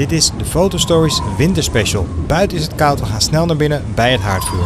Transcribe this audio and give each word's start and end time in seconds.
Dit 0.00 0.12
is 0.12 0.30
de 0.38 0.44
Fotostories 0.44 1.20
Winterspecial. 1.36 2.06
Buiten 2.26 2.56
is 2.56 2.62
het 2.62 2.74
koud, 2.74 3.00
we 3.00 3.06
gaan 3.06 3.20
snel 3.20 3.46
naar 3.46 3.56
binnen 3.56 3.84
bij 3.94 4.12
het 4.12 4.20
haardvuur. 4.20 4.64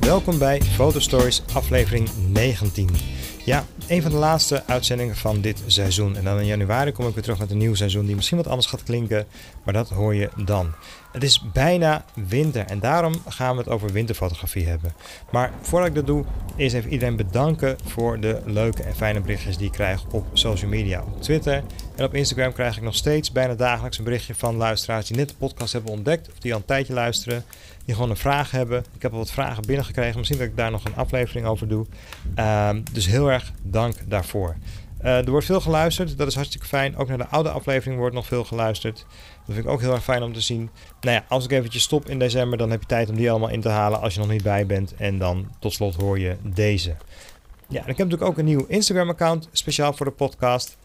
Welkom 0.00 0.38
bij 0.38 0.62
Fotostories 0.62 1.42
aflevering 1.52 2.08
19. 2.28 2.88
Ja, 3.44 3.64
een 3.86 4.02
van 4.02 4.10
de 4.10 4.16
laatste 4.16 4.62
uitzendingen 4.66 5.16
van 5.16 5.40
dit 5.40 5.62
seizoen. 5.66 6.16
En 6.16 6.24
dan 6.24 6.38
in 6.38 6.46
januari 6.46 6.92
kom 6.92 7.06
ik 7.06 7.14
weer 7.14 7.22
terug 7.22 7.38
met 7.38 7.50
een 7.50 7.58
nieuw 7.58 7.74
seizoen 7.74 8.06
die 8.06 8.14
misschien 8.14 8.36
wat 8.36 8.46
anders 8.46 8.66
gaat 8.66 8.82
klinken, 8.82 9.26
maar 9.64 9.74
dat 9.74 9.88
hoor 9.88 10.14
je 10.14 10.28
dan. 10.44 10.74
Het 11.12 11.22
is 11.22 11.42
bijna 11.52 12.04
winter 12.14 12.64
en 12.66 12.80
daarom 12.80 13.14
gaan 13.28 13.52
we 13.52 13.62
het 13.62 13.70
over 13.70 13.92
winterfotografie 13.92 14.66
hebben. 14.66 14.92
Maar 15.30 15.52
voordat 15.60 15.88
ik 15.88 15.94
dat 15.94 16.06
doe, 16.06 16.24
eerst 16.56 16.74
even 16.74 16.90
iedereen 16.90 17.16
bedanken 17.16 17.76
voor 17.84 18.20
de 18.20 18.40
leuke 18.44 18.82
en 18.82 18.96
fijne 18.96 19.20
berichtjes 19.20 19.56
die 19.56 19.66
ik 19.66 19.72
krijg 19.72 20.04
op 20.10 20.26
social 20.32 20.70
media. 20.70 21.02
Op 21.02 21.22
Twitter 21.22 21.62
en 21.96 22.04
op 22.04 22.14
Instagram 22.14 22.52
krijg 22.52 22.76
ik 22.76 22.82
nog 22.82 22.94
steeds 22.94 23.32
bijna 23.32 23.54
dagelijks 23.54 23.98
een 23.98 24.04
berichtje 24.04 24.34
van 24.34 24.56
luisteraars 24.56 25.06
die 25.06 25.16
net 25.16 25.28
de 25.28 25.34
podcast 25.38 25.72
hebben 25.72 25.92
ontdekt 25.92 26.28
of 26.28 26.38
die 26.38 26.52
al 26.52 26.58
een 26.58 26.64
tijdje 26.64 26.92
luisteren 26.92 27.44
die 27.84 27.94
gewoon 27.94 28.10
een 28.10 28.16
vraag 28.16 28.50
hebben. 28.50 28.84
Ik 28.94 29.02
heb 29.02 29.12
al 29.12 29.18
wat 29.18 29.30
vragen 29.30 29.66
binnengekregen. 29.66 30.18
Misschien 30.18 30.38
dat 30.38 30.48
ik 30.48 30.56
daar 30.56 30.70
nog 30.70 30.84
een 30.84 30.96
aflevering 30.96 31.46
over 31.46 31.68
doe. 31.68 31.86
Ehm, 32.34 32.80
dus 32.92 33.06
heel 33.06 33.30
erg 33.30 33.52
dank 33.62 33.94
daarvoor. 34.08 34.56
Uh, 35.04 35.16
er 35.16 35.30
wordt 35.30 35.46
veel 35.46 35.60
geluisterd, 35.60 36.18
dat 36.18 36.26
is 36.26 36.34
hartstikke 36.34 36.66
fijn. 36.66 36.96
Ook 36.96 37.08
naar 37.08 37.18
de 37.18 37.26
oude 37.26 37.50
aflevering 37.50 37.98
wordt 37.98 38.14
nog 38.14 38.26
veel 38.26 38.44
geluisterd. 38.44 39.06
Dat 39.46 39.54
vind 39.54 39.66
ik 39.66 39.70
ook 39.72 39.80
heel 39.80 39.92
erg 39.92 40.04
fijn 40.04 40.22
om 40.22 40.32
te 40.32 40.40
zien. 40.40 40.70
Nou 41.00 41.16
ja, 41.16 41.24
als 41.28 41.44
ik 41.44 41.50
eventjes 41.50 41.82
stop 41.82 42.08
in 42.08 42.18
december, 42.18 42.58
dan 42.58 42.70
heb 42.70 42.80
je 42.80 42.86
tijd 42.86 43.08
om 43.08 43.16
die 43.16 43.30
allemaal 43.30 43.48
in 43.48 43.60
te 43.60 43.68
halen 43.68 44.00
als 44.00 44.14
je 44.14 44.20
nog 44.20 44.28
niet 44.28 44.42
bij 44.42 44.66
bent. 44.66 44.94
En 44.96 45.18
dan 45.18 45.50
tot 45.58 45.72
slot 45.72 45.94
hoor 45.94 46.18
je 46.18 46.36
deze. 46.42 46.96
Ja, 47.68 47.80
ik 47.80 47.86
heb 47.86 47.96
natuurlijk 47.96 48.30
ook 48.30 48.38
een 48.38 48.44
nieuw 48.44 48.64
Instagram-account, 48.68 49.48
speciaal 49.52 49.92
voor 49.92 50.06
de 50.06 50.12
podcast. 50.12 50.76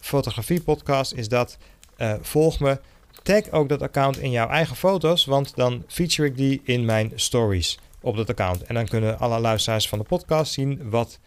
Fotografiepodcast 0.00 1.12
is 1.12 1.28
dat. 1.28 1.58
Uh, 1.98 2.14
volg 2.20 2.60
me. 2.60 2.80
Tag 3.24 3.50
ook 3.50 3.68
dat 3.68 3.82
account 3.82 4.18
in 4.18 4.30
jouw 4.30 4.48
eigen 4.48 4.76
foto's, 4.76 5.24
want 5.24 5.56
dan 5.56 5.82
feature 5.86 6.28
ik 6.28 6.36
die 6.36 6.60
in 6.64 6.84
mijn 6.84 7.12
stories 7.14 7.78
op 8.00 8.16
dat 8.16 8.30
account. 8.30 8.62
En 8.62 8.74
dan 8.74 8.88
kunnen 8.88 9.18
alle 9.18 9.40
luisteraars 9.40 9.88
van 9.88 9.98
de 9.98 10.04
podcast 10.04 10.52
zien 10.52 10.90
wat 10.90 11.18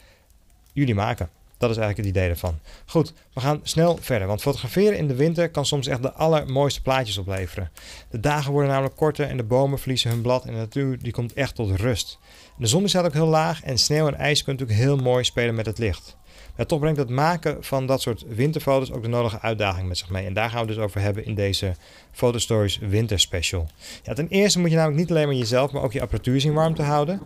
jullie 0.74 0.96
maken. 0.96 1.30
Dat 1.58 1.70
is 1.70 1.78
eigenlijk 1.78 2.08
het 2.08 2.18
idee 2.18 2.30
ervan. 2.30 2.60
Goed, 2.86 3.14
we 3.34 3.40
gaan 3.40 3.60
snel 3.64 3.98
verder. 4.02 4.28
Want 4.28 4.42
fotograferen 4.42 4.98
in 4.98 5.08
de 5.08 5.16
winter 5.16 5.50
kan 5.50 5.66
soms 5.66 5.88
echt 5.88 6.02
de 6.02 6.14
allermooiste 6.14 6.82
plaatjes 6.82 7.18
opleveren. 7.18 7.72
De 8.10 8.20
dagen 8.20 8.52
worden 8.52 8.70
namelijk 8.70 8.96
korter 8.96 9.28
en 9.28 9.38
de 9.38 9.44
bomen 9.44 9.80
verliezen 9.80 10.10
hun 10.10 10.22
blad 10.22 10.46
en 10.46 10.52
de 10.52 10.58
natuur 10.58 11.00
die 11.00 11.12
komt 11.12 11.34
echt 11.34 11.56
tot 11.56 11.80
rust. 11.80 12.20
De 12.58 12.68
zon 12.68 12.88
staat 12.88 13.06
ook 13.06 13.14
heel 13.14 13.28
laag 13.28 13.64
en 13.64 13.78
sneeuw 13.78 14.08
en 14.08 14.16
ijs 14.16 14.44
kunnen 14.44 14.62
natuurlijk 14.62 14.90
heel 14.90 15.04
mooi 15.04 15.24
spelen 15.24 15.56
met 15.56 15.66
het 15.66 15.78
licht. 15.78 16.18
Maar 16.56 16.66
toch 16.66 16.80
brengt 16.80 17.00
het 17.00 17.10
maken 17.10 17.64
van 17.64 17.86
dat 17.86 18.02
soort 18.02 18.26
winterfoto's 18.28 18.92
ook 18.92 19.02
de 19.02 19.08
nodige 19.08 19.42
uitdaging 19.42 19.88
met 19.88 19.98
zich 19.98 20.10
mee. 20.10 20.26
En 20.26 20.34
daar 20.34 20.50
gaan 20.50 20.62
we 20.62 20.68
dus 20.68 20.78
over 20.78 21.02
hebben 21.02 21.26
in 21.26 21.36
deze 21.36 21.76
Photostories 22.12 22.78
Winter 22.78 23.20
Special. 23.20 23.68
Ja, 24.04 24.14
ten 24.14 24.28
eerste 24.28 24.60
moet 24.60 24.70
je 24.70 24.76
namelijk 24.76 25.00
niet 25.00 25.10
alleen 25.10 25.28
maar 25.28 25.36
jezelf, 25.36 25.72
maar 25.72 25.84
ook 25.84 25.94
je 25.94 26.02
apparatuur 26.02 26.42
zien 26.42 26.54
warm 26.54 26.76
te 26.76 26.82
houden. 26.82 27.22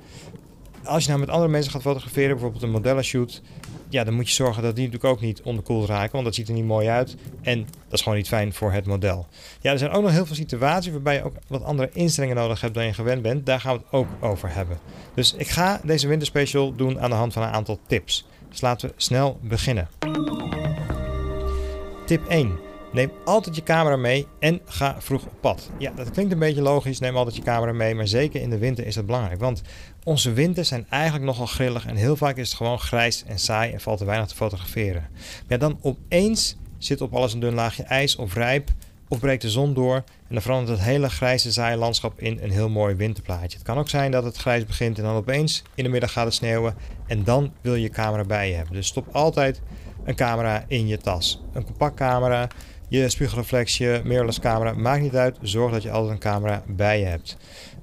Als 0.84 1.04
je 1.04 1.10
nou 1.10 1.20
met 1.20 1.30
andere 1.30 1.52
mensen 1.52 1.72
gaat 1.72 1.82
fotograferen, 1.82 2.30
bijvoorbeeld 2.30 2.64
een 2.64 2.72
modellenshoot, 2.72 3.42
ja, 3.90 4.04
dan 4.04 4.14
moet 4.14 4.28
je 4.28 4.34
zorgen 4.34 4.64
dat 4.64 4.76
die 4.76 4.86
natuurlijk 4.86 5.14
ook 5.14 5.22
niet 5.22 5.42
onderkoeld 5.42 5.88
raken, 5.88 6.12
want 6.12 6.26
dat 6.26 6.36
ziet 6.36 6.48
er 6.48 6.54
niet 6.54 6.66
mooi 6.66 6.88
uit. 6.88 7.16
En 7.42 7.60
dat 7.62 7.94
is 7.94 8.02
gewoon 8.02 8.18
niet 8.18 8.28
fijn 8.28 8.54
voor 8.54 8.72
het 8.72 8.86
model. 8.86 9.28
Ja, 9.62 9.72
er 9.72 9.78
zijn 9.78 9.92
ook 9.92 10.02
nog 10.02 10.12
heel 10.12 10.26
veel 10.26 10.36
situaties 10.36 10.92
waarbij 10.92 11.16
je 11.16 11.24
ook 11.24 11.36
wat 11.48 11.64
andere 11.64 11.90
instellingen 11.94 12.36
nodig 12.36 12.62
hebt 12.62 12.74
dan 12.74 12.86
je 12.86 12.94
gewend 12.94 13.22
bent. 13.22 13.46
Daar 13.46 13.60
gaan 13.60 13.76
we 13.76 13.82
het 13.84 13.92
ook 13.92 14.08
over 14.20 14.54
hebben. 14.54 14.78
Dus 15.14 15.34
ik 15.34 15.48
ga 15.48 15.82
deze 15.84 16.08
winterspecial 16.08 16.76
doen 16.76 17.00
aan 17.00 17.10
de 17.10 17.16
hand 17.16 17.34
van 17.34 17.44
een 17.44 17.50
aantal 17.50 17.80
tips. 17.88 18.26
Dus 18.52 18.62
laten 18.62 18.90
we 18.90 18.94
snel 18.98 19.40
beginnen. 19.42 19.88
Tip 22.06 22.28
1. 22.28 22.60
Neem 22.92 23.12
altijd 23.26 23.56
je 23.56 23.64
camera 23.64 23.96
mee 23.96 24.28
en 24.40 24.62
ga 24.66 24.96
vroeg 25.00 25.26
op 25.26 25.34
pad. 25.42 25.70
Ja, 25.78 25.92
dat 25.96 26.12
klinkt 26.12 26.32
een 26.32 26.40
beetje 26.40 26.62
logisch. 26.62 27.00
Neem 27.00 27.18
altijd 27.18 27.36
je 27.36 27.42
camera 27.42 27.72
mee, 27.72 27.96
maar 27.96 28.08
zeker 28.08 28.42
in 28.42 28.50
de 28.50 28.58
winter 28.58 28.86
is 28.86 28.96
dat 28.96 29.06
belangrijk. 29.06 29.40
Want 29.40 29.62
onze 30.04 30.34
winters 30.34 30.68
zijn 30.68 30.86
eigenlijk 30.90 31.26
nogal 31.26 31.46
grillig 31.46 31.86
en 31.86 31.96
heel 31.96 32.16
vaak 32.16 32.38
is 32.38 32.48
het 32.48 32.58
gewoon 32.58 32.80
grijs 32.80 33.24
en 33.28 33.40
saai 33.40 33.72
en 33.72 33.80
valt 33.80 34.00
er 34.00 34.06
weinig 34.06 34.28
te 34.28 34.36
fotograferen. 34.36 35.10
Maar 35.48 35.60
dan 35.60 35.80
opeens 35.82 36.58
zit 36.78 37.02
op 37.02 37.16
alles 37.16 37.34
een 37.34 37.40
dun 37.40 37.54
laagje 37.54 37.84
ijs 37.84 38.16
of 38.16 38.34
rijp 38.34 38.70
of 39.12 39.20
breekt 39.20 39.42
de 39.42 39.50
zon 39.50 39.74
door 39.74 39.96
en 39.96 40.04
dan 40.30 40.42
verandert 40.42 40.78
het 40.78 40.88
hele 40.88 41.10
grijze 41.10 41.52
saaie 41.52 41.78
landschap 41.78 42.20
in 42.20 42.40
een 42.42 42.52
heel 42.52 42.70
mooi 42.70 42.96
winterplaatje. 42.96 43.58
Het 43.58 43.68
kan 43.68 43.78
ook 43.78 43.90
zijn 43.90 44.12
dat 44.12 44.24
het 44.24 44.38
grijs 44.38 44.66
begint 44.66 44.98
en 44.98 45.04
dan 45.04 45.16
opeens 45.16 45.64
in 45.76 45.84
de 45.84 45.90
middag 45.90 46.12
gaat 46.12 46.26
het 46.26 46.34
sneeuwen 46.34 46.76
en 47.08 47.24
dan 47.24 47.54
wil 47.62 47.76
je 47.76 47.82
je 47.82 47.90
camera 47.90 48.24
bij 48.24 48.50
je 48.50 48.56
hebben. 48.56 48.74
Dus 48.74 48.88
stop 48.88 49.08
altijd 49.12 49.62
een 50.04 50.16
camera 50.16 50.66
in 50.68 50.88
je 50.88 50.98
tas. 50.98 51.42
Een 51.54 51.66
compact 51.66 51.96
camera, 51.96 52.48
je 52.88 53.10
spiegelreflexje, 53.10 54.02
mirrorless 54.04 54.40
camera, 54.40 54.74
maakt 54.74 55.02
niet 55.02 55.16
uit. 55.16 55.38
Zorg 55.42 55.72
dat 55.72 55.84
je 55.84 55.92
altijd 55.92 56.12
een 56.14 56.20
camera 56.20 56.64
bij 56.68 57.00
je 57.00 57.06
hebt. 57.06 57.38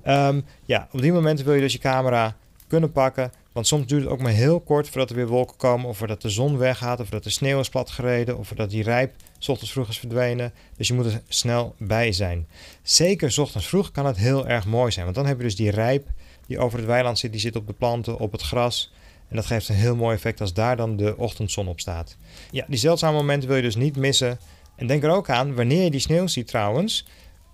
Um, 0.07 0.45
ja, 0.65 0.89
op 0.93 1.01
die 1.01 1.13
momenten 1.13 1.45
wil 1.45 1.55
je 1.55 1.61
dus 1.61 1.73
je 1.73 1.79
camera 1.79 2.37
kunnen 2.67 2.93
pakken. 2.93 3.33
Want 3.59 3.71
soms 3.71 3.87
duurt 3.87 4.03
het 4.03 4.13
ook 4.13 4.21
maar 4.21 4.33
heel 4.33 4.61
kort 4.61 4.89
voordat 4.89 5.11
er 5.11 5.17
weer 5.17 5.27
wolken 5.27 5.57
komen. 5.57 5.89
Of 5.89 5.97
voordat 5.97 6.23
de 6.23 6.29
zon 6.29 6.59
weggaat. 6.59 7.01
Of 7.01 7.05
voordat 7.05 7.25
de 7.25 7.31
sneeuw 7.31 7.61
is 7.61 7.69
platgereden. 7.69 8.39
Of 8.39 8.47
voordat 8.47 8.71
die 8.71 8.83
rijp 8.83 9.15
s 9.39 9.49
ochtends 9.49 9.73
vroeg 9.73 9.89
is 9.89 9.99
verdwenen. 9.99 10.53
Dus 10.77 10.89
je 10.89 10.95
moet 10.95 11.07
er 11.07 11.23
snel 11.29 11.75
bij 11.79 12.13
zijn. 12.13 12.47
Zeker 12.83 13.33
s 13.33 13.39
ochtends 13.39 13.67
vroeg 13.67 13.91
kan 13.91 14.07
het 14.07 14.17
heel 14.17 14.47
erg 14.47 14.67
mooi 14.67 14.93
zijn. 14.93 15.05
Want 15.05 15.17
dan 15.17 15.27
heb 15.27 15.37
je 15.37 15.43
dus 15.43 15.57
die 15.57 15.71
rijp 15.71 16.09
die 16.47 16.59
over 16.59 16.79
het 16.79 16.87
weiland 16.87 17.19
zit. 17.19 17.33
Die 17.33 17.41
zit 17.41 17.57
op 17.57 17.67
de 17.67 17.73
planten, 17.73 18.19
op 18.19 18.33
het 18.33 18.43
gras. 18.43 18.93
En 19.29 19.37
dat 19.37 19.47
geeft 19.47 19.69
een 19.69 19.75
heel 19.75 19.97
mooi 19.97 20.15
effect 20.17 20.41
als 20.41 20.53
daar 20.53 20.77
dan 20.77 20.97
de 20.97 21.17
ochtendzon 21.17 21.69
op 21.69 21.81
staat. 21.81 22.17
Ja, 22.51 22.65
die 22.69 22.79
zeldzame 22.79 23.17
momenten 23.17 23.49
wil 23.49 23.57
je 23.57 23.63
dus 23.63 23.77
niet 23.77 23.97
missen. 23.97 24.39
En 24.77 24.87
denk 24.87 25.03
er 25.03 25.11
ook 25.11 25.31
aan, 25.31 25.55
wanneer 25.55 25.85
je 25.85 25.91
die 25.91 26.01
sneeuw 26.01 26.27
ziet 26.27 26.47
trouwens, 26.47 27.07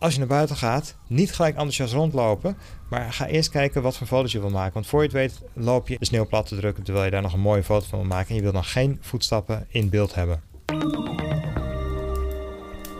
als 0.05 0.13
je 0.13 0.19
naar 0.19 0.29
buiten 0.29 0.57
gaat, 0.57 0.97
niet 1.07 1.33
gelijk 1.33 1.55
enthousiast 1.55 1.93
rondlopen, 1.93 2.57
maar 2.91 3.13
ga 3.13 3.27
eerst 3.27 3.51
kijken 3.51 3.83
wat 3.83 3.97
voor 3.97 4.07
foto's 4.07 4.33
je 4.33 4.41
wil 4.41 4.51
maken. 4.51 4.73
Want 4.73 4.87
voor 4.87 5.01
je 5.01 5.07
het 5.07 5.17
weet 5.17 5.43
loop 5.53 5.89
je 5.89 5.99
de 5.99 6.05
sneeuw 6.05 6.27
plat 6.27 6.47
te 6.47 6.57
drukken 6.57 6.85
terwijl 6.85 7.05
je 7.05 7.11
daar 7.11 7.23
nog 7.23 7.33
een 7.33 7.41
mooie 7.41 7.63
foto 7.63 7.87
van 7.89 7.99
wil 7.99 8.09
maken 8.09 8.29
en 8.29 8.35
je 8.35 8.43
wil 8.43 8.53
dan 8.53 8.65
geen 8.65 8.99
voetstappen 9.01 9.67
in 9.69 9.89
beeld 9.89 10.15
hebben. 10.15 10.43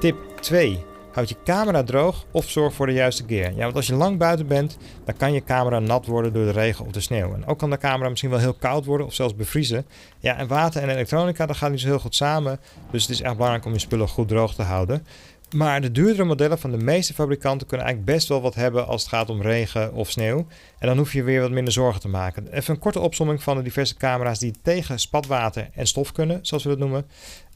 Tip 0.01 0.17
2. 0.41 0.85
Houd 1.13 1.29
je 1.29 1.37
camera 1.45 1.83
droog 1.83 2.27
of 2.31 2.51
zorg 2.51 2.75
voor 2.75 2.87
de 2.87 2.93
juiste 2.93 3.25
gear. 3.27 3.53
Ja, 3.53 3.63
want 3.63 3.75
als 3.75 3.87
je 3.87 3.95
lang 3.95 4.19
buiten 4.19 4.47
bent, 4.47 4.79
dan 5.05 5.17
kan 5.17 5.33
je 5.33 5.45
camera 5.45 5.79
nat 5.79 6.07
worden 6.07 6.33
door 6.33 6.45
de 6.45 6.51
regen 6.51 6.87
of 6.87 6.93
de 6.93 7.01
sneeuw. 7.01 7.35
En 7.35 7.47
ook 7.47 7.59
kan 7.59 7.71
de 7.71 7.79
camera 7.79 8.09
misschien 8.09 8.31
wel 8.31 8.39
heel 8.39 8.55
koud 8.55 8.85
worden 8.85 9.07
of 9.07 9.15
zelfs 9.15 9.35
bevriezen. 9.37 9.87
Ja, 10.19 10.37
en 10.37 10.47
water 10.47 10.83
en 10.83 10.89
elektronica, 10.89 11.47
dat 11.47 11.57
gaat 11.57 11.71
niet 11.71 11.81
zo 11.81 11.87
heel 11.87 11.99
goed 11.99 12.15
samen. 12.15 12.61
Dus 12.91 13.03
het 13.03 13.11
is 13.11 13.21
echt 13.21 13.35
belangrijk 13.35 13.65
om 13.65 13.73
je 13.73 13.79
spullen 13.79 14.09
goed 14.09 14.29
droog 14.29 14.55
te 14.55 14.63
houden. 14.63 15.07
Maar 15.55 15.81
de 15.81 15.93
duurdere 15.93 16.25
modellen 16.25 16.59
van 16.59 16.71
de 16.71 16.85
meeste 16.85 17.15
fabrikanten 17.15 17.67
kunnen 17.67 17.87
eigenlijk 17.87 18.17
best 18.17 18.29
wel 18.29 18.41
wat 18.41 18.55
hebben 18.55 18.87
als 18.87 19.03
het 19.03 19.11
gaat 19.11 19.31
om 19.31 19.43
regen 19.43 19.93
of 19.93 20.11
sneeuw. 20.11 20.47
En 20.79 20.87
dan 20.87 20.97
hoef 20.97 21.13
je 21.13 21.23
weer 21.23 21.41
wat 21.41 21.51
minder 21.51 21.73
zorgen 21.73 22.01
te 22.01 22.09
maken. 22.09 22.53
Even 22.53 22.75
een 22.75 22.81
korte 22.81 23.01
opsomming 23.01 23.43
van 23.43 23.57
de 23.57 23.63
diverse 23.63 23.97
camera's 23.97 24.39
die 24.39 24.55
tegen 24.63 24.99
spatwater 24.99 25.69
en 25.75 25.87
stof 25.87 26.13
kunnen, 26.13 26.39
zoals 26.43 26.63
we 26.63 26.69
dat 26.69 26.79
noemen. 26.79 27.07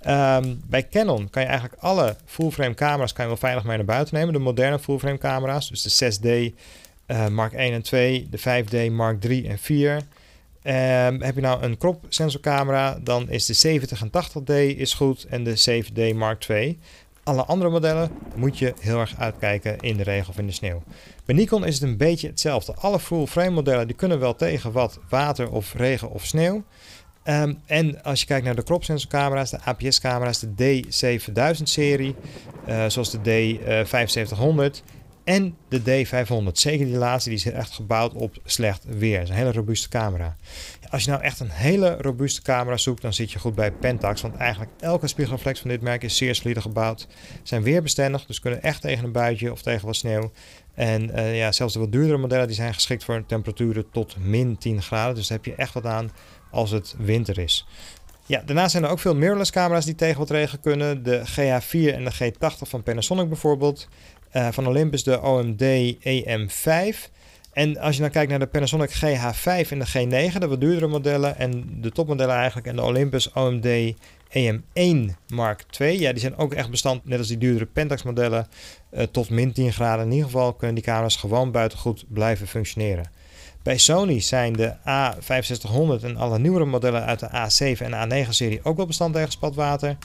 Ehm, 0.00 0.54
bij 0.66 0.88
Canon 0.88 1.31
kan 1.31 1.42
je 1.42 1.48
eigenlijk 1.48 1.82
alle 1.82 2.16
full-frame 2.25 2.75
camera's 2.75 3.12
kan 3.12 3.25
je 3.25 3.31
wel 3.31 3.41
veilig 3.41 3.64
mee 3.64 3.76
naar 3.76 3.87
buiten 3.87 4.14
nemen. 4.14 4.32
De 4.32 4.38
moderne 4.38 4.78
full-frame 4.78 5.19
camera's, 5.19 5.69
dus 5.69 5.82
de 5.82 5.91
6D 5.91 6.26
uh, 6.26 6.50
eh, 7.06 7.32
Mark 7.32 7.53
1 7.53 7.72
en 7.72 7.82
2, 7.82 8.28
de 8.31 8.38
5D 8.38 8.92
Mark 8.92 9.20
3 9.20 9.48
en 9.48 9.58
4. 9.58 10.03
Um, 10.62 11.22
heb 11.22 11.34
je 11.34 11.41
nou 11.41 11.62
een 11.62 11.76
crop 11.76 12.04
sensorcamera, 12.08 12.98
dan 13.03 13.31
is 13.31 13.47
de 13.47 13.53
70 13.53 14.00
en 14.00 14.10
80D 14.10 14.53
is 14.76 14.94
goed 14.94 15.25
en 15.25 15.44
de 15.44 15.82
7D 15.82 16.16
Mark 16.16 16.41
2 16.41 16.78
alle 17.28 17.44
andere 17.44 17.71
modellen 17.71 18.11
moet 18.34 18.59
je 18.59 18.75
heel 18.81 19.00
erg 19.00 19.15
uitkijken 19.19 19.78
in 19.81 19.97
de 19.97 20.03
regen 20.03 20.28
of 20.28 20.39
in 20.39 20.47
de 20.47 20.53
sneeuw. 20.53 20.83
Bij 21.25 21.34
Nikon 21.34 21.67
is 21.67 21.75
het 21.75 21.82
een 21.82 21.97
beetje 21.97 22.26
hetzelfde. 22.26 22.75
Alle 22.75 22.99
full 22.99 23.26
frame 23.26 23.50
modellen 23.50 23.87
die 23.87 23.97
kunnen 23.97 24.19
wel 24.19 24.35
tegen 24.35 24.73
wat 24.73 24.99
water 25.08 25.50
of 25.50 25.75
regen 25.75 26.11
of 26.11 26.25
sneeuw. 26.25 26.64
Ehm, 27.23 27.55
en 27.67 28.02
als 28.02 28.20
je 28.20 28.26
kijkt 28.26 28.44
naar 28.44 28.55
de 28.55 28.62
crop 28.62 28.85
sensor 28.85 29.11
camera's, 29.11 29.50
de 29.50 29.61
APS 29.64 30.00
camera's, 30.00 30.38
de 30.38 30.85
D7000 30.87 31.62
serie, 31.62 32.14
uh, 32.69 32.85
zoals 32.87 33.11
de 33.11 33.19
D7500 33.19 34.82
en 35.28 35.56
de 35.69 35.80
D500. 35.80 36.52
Zeker 36.52 36.86
die 36.86 36.96
laatste, 36.96 37.28
die 37.28 37.38
is 37.38 37.44
echt 37.44 37.70
gebouwd 37.70 38.12
op 38.14 38.36
slecht 38.44 38.84
weer. 38.84 39.14
Het 39.14 39.22
is 39.22 39.28
een 39.28 39.36
hele 39.40 39.52
robuuste 39.52 39.88
camera. 39.88 40.36
Als 40.90 41.04
je 41.04 41.10
nou 41.10 41.22
echt 41.22 41.40
een 41.40 41.50
hele 41.50 41.96
robuuste 42.00 42.42
camera 42.42 42.76
zoekt, 42.76 43.02
dan 43.02 43.12
zit 43.12 43.32
je 43.32 43.38
goed 43.38 43.54
bij 43.54 43.72
Pentax. 43.72 44.20
Want 44.20 44.36
eigenlijk 44.36 44.70
elke 44.80 45.06
spiegelreflex 45.06 45.60
van 45.60 45.70
dit 45.70 45.80
merk 45.80 46.02
is 46.02 46.16
zeer 46.16 46.34
solide 46.34 46.60
gebouwd. 46.60 47.06
Zijn 47.42 47.62
weerbestendig, 47.62 48.26
dus 48.26 48.40
kunnen 48.40 48.62
echt 48.62 48.80
tegen 48.80 49.04
een 49.04 49.12
buitje 49.12 49.52
of 49.52 49.62
tegen 49.62 49.86
wat 49.86 49.96
sneeuw. 49.96 50.32
En 50.75 51.10
uh, 51.10 51.38
ja, 51.38 51.52
zelfs 51.52 51.72
de 51.72 51.78
wat 51.78 51.92
duurdere 51.92 52.19
modellen 52.19 52.46
die 52.46 52.56
zijn 52.56 52.75
geschikt 52.75 53.04
voor 53.04 53.26
temperaturen 53.26 53.90
tot 53.90 54.16
min 54.19 54.58
10 54.58 54.82
graden. 54.82 55.14
Dus 55.14 55.26
daar 55.26 55.36
heb 55.36 55.46
je 55.46 55.54
echt 55.54 55.75
wat 55.75 55.86
aan 55.86 56.10
als 56.50 56.70
het 56.70 56.94
winter 56.98 57.38
is. 57.38 57.66
Ja, 58.26 58.42
daarnaast 58.46 58.70
zijn 58.70 58.84
er 58.84 58.90
ook 58.90 58.98
veel 58.98 59.14
mirrorless 59.14 59.50
camera's 59.50 59.84
die 59.84 59.94
tegen 59.94 60.19
wat 60.19 60.30
regen 60.30 60.60
kunnen. 60.60 61.02
De 61.02 61.22
GH4 61.25 61.94
en 61.94 62.04
de 62.04 62.14
G80 62.14 62.69
van 62.69 62.82
Panasonic 62.82 63.28
bijvoorbeeld. 63.28 63.88
Van 64.32 64.66
Olympus 64.66 65.04
de 65.04 65.22
OMD 65.22 65.94
EM5. 66.00 67.10
En 67.52 67.78
als 67.78 67.94
je 67.94 68.00
dan 68.00 68.10
kijkt 68.10 68.30
naar 68.30 68.38
de 68.38 68.46
Panasonic 68.46 68.90
GH5 68.90 69.69
en 69.70 69.78
de 69.78 70.30
G9, 70.32 70.38
de 70.38 70.48
wat 70.48 70.60
duurdere 70.60 70.86
modellen 70.86 71.38
en 71.38 71.78
de 71.80 71.90
topmodellen 71.90 72.34
eigenlijk, 72.34 72.66
en 72.66 72.76
de 72.76 72.82
Olympus 72.82 73.32
OMD 73.32 73.94
EM1 74.28 75.14
Mark 75.28 75.64
II, 75.78 76.00
ja, 76.00 76.10
die 76.10 76.20
zijn 76.20 76.36
ook 76.36 76.54
echt 76.54 76.70
bestand, 76.70 77.04
net 77.04 77.19
als 77.19 77.28
die 77.28 77.38
duurdere 77.38 77.66
Pentax 77.66 78.02
modellen, 78.02 78.46
uh, 78.92 79.02
tot 79.02 79.30
min 79.30 79.52
10 79.52 79.72
graden. 79.72 80.04
In 80.04 80.10
ieder 80.10 80.26
geval 80.26 80.52
kunnen 80.52 80.75
die 80.75 80.84
camera's 80.84 81.16
gewoon 81.16 81.50
buiten 81.50 81.78
goed 81.78 82.04
blijven 82.08 82.46
functioneren. 82.46 83.10
Bij 83.62 83.78
Sony 83.78 84.20
zijn 84.20 84.52
de 84.52 84.75
A6500 84.76 86.04
en 86.04 86.16
alle 86.16 86.38
nieuwere 86.38 86.64
modellen 86.64 87.04
uit 87.04 87.20
de 87.20 87.28
A7 87.28 87.80
en 87.80 88.26
A9-serie 88.26 88.60
ook 88.62 88.76
wel 88.76 88.86
bestand 88.86 89.14
tegen 89.14 89.32
spatwater. 89.32 89.96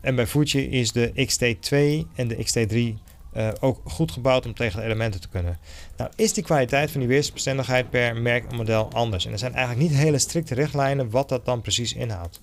En 0.00 0.14
bij 0.14 0.26
Fuji 0.26 0.70
is 0.70 0.92
de 0.92 1.12
XT2 1.14 2.06
en 2.14 2.28
de 2.28 2.36
XT3 2.36 3.11
uh, 3.36 3.48
ook 3.60 3.80
goed 3.84 4.12
gebouwd 4.12 4.46
om 4.46 4.54
tegen 4.54 4.78
de 4.78 4.84
elementen 4.84 5.20
te 5.20 5.28
kunnen. 5.28 5.58
Nou 5.96 6.10
is 6.16 6.32
die 6.32 6.44
kwaliteit 6.44 6.90
van 6.90 7.00
die 7.00 7.08
weersbestendigheid 7.08 7.90
per 7.90 8.16
merk 8.16 8.50
en 8.50 8.56
model 8.56 8.90
anders. 8.92 9.26
En 9.26 9.32
er 9.32 9.38
zijn 9.38 9.54
eigenlijk 9.54 9.88
niet 9.88 9.98
hele 9.98 10.18
strikte 10.18 10.54
richtlijnen 10.54 11.10
wat 11.10 11.28
dat 11.28 11.44
dan 11.44 11.60
precies 11.60 11.94
inhoudt. 11.94 12.40